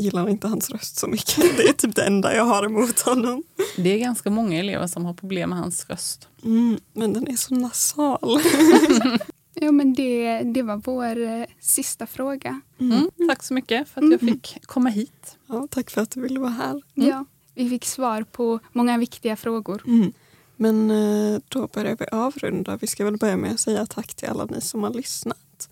gillar 0.00 0.28
inte 0.28 0.48
hans 0.48 0.70
röst 0.70 0.96
så 0.96 1.06
mycket. 1.06 1.36
Det 1.56 1.62
är 1.62 1.72
typ 1.72 1.94
det 1.94 2.04
enda 2.04 2.36
jag 2.36 2.44
har 2.44 2.64
emot 2.64 3.00
honom. 3.00 3.42
Det 3.76 3.90
är 3.90 3.98
ganska 3.98 4.30
många 4.30 4.58
elever 4.58 4.86
som 4.86 5.04
har 5.04 5.14
problem 5.14 5.50
med 5.50 5.58
hans 5.58 5.86
röst. 5.90 6.28
Mm, 6.44 6.80
men 6.92 7.12
den 7.12 7.28
är 7.28 7.36
så 7.36 7.54
nasal. 7.54 8.18
ja, 9.54 9.72
men 9.72 9.94
det, 9.94 10.42
det 10.42 10.62
var 10.62 10.76
vår 10.76 11.22
eh, 11.22 11.44
sista 11.60 12.06
fråga. 12.06 12.60
Mm. 12.78 12.92
Mm, 12.92 13.28
tack 13.28 13.42
så 13.42 13.54
mycket 13.54 13.88
för 13.88 14.00
att 14.00 14.10
jag 14.10 14.22
mm. 14.22 14.34
fick 14.34 14.66
komma 14.66 14.88
hit. 14.88 15.38
Ja, 15.46 15.68
tack 15.70 15.90
för 15.90 16.00
att 16.00 16.10
du 16.10 16.20
ville 16.20 16.40
vara 16.40 16.50
här. 16.50 16.82
Ja, 16.94 17.24
vi 17.54 17.68
fick 17.68 17.84
svar 17.84 18.22
på 18.22 18.60
många 18.72 18.98
viktiga 18.98 19.36
frågor. 19.36 19.82
Mm. 19.86 20.12
Men 20.56 20.90
eh, 20.90 21.40
då 21.48 21.66
börjar 21.66 21.96
vi 21.98 22.06
avrunda. 22.12 22.76
Vi 22.76 22.86
ska 22.86 23.04
väl 23.04 23.16
börja 23.16 23.36
med 23.36 23.52
att 23.52 23.60
säga 23.60 23.86
tack 23.86 24.14
till 24.14 24.28
alla 24.28 24.44
ni 24.44 24.60
som 24.60 24.82
har 24.82 24.90
lyssnat. 24.90 25.68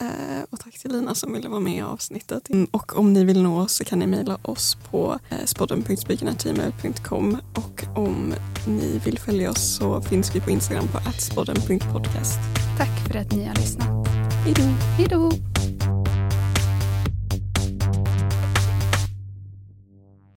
Eh, 0.00 0.42
och 0.50 0.60
tack 0.60 0.78
till 0.78 0.92
Lina 0.92 1.14
som 1.14 1.32
ville 1.32 1.48
vara 1.48 1.60
med 1.60 1.76
i 1.76 1.80
avsnittet. 1.80 2.50
Mm, 2.50 2.68
och 2.70 2.98
om 2.98 3.12
ni 3.12 3.24
vill 3.24 3.42
nå 3.42 3.60
oss 3.60 3.72
så 3.72 3.84
kan 3.84 3.98
ni 3.98 4.06
mejla 4.06 4.38
oss 4.42 4.76
på 4.90 5.18
eh, 5.30 5.44
spodden.spiken.gmail.com 5.44 7.36
och 7.54 7.84
om 7.94 8.34
ni 8.66 9.00
vill 9.04 9.18
följa 9.18 9.50
oss 9.50 9.76
så 9.76 10.00
finns 10.00 10.36
vi 10.36 10.40
på 10.40 10.50
Instagram 10.50 10.88
på 10.88 10.98
atspodden.podcast. 10.98 12.38
Tack 12.78 13.08
för 13.08 13.18
att 13.18 13.32
ni 13.32 13.44
har 13.44 13.54
lyssnat. 13.54 14.08
Hej 14.96 15.08
då! 15.10 15.30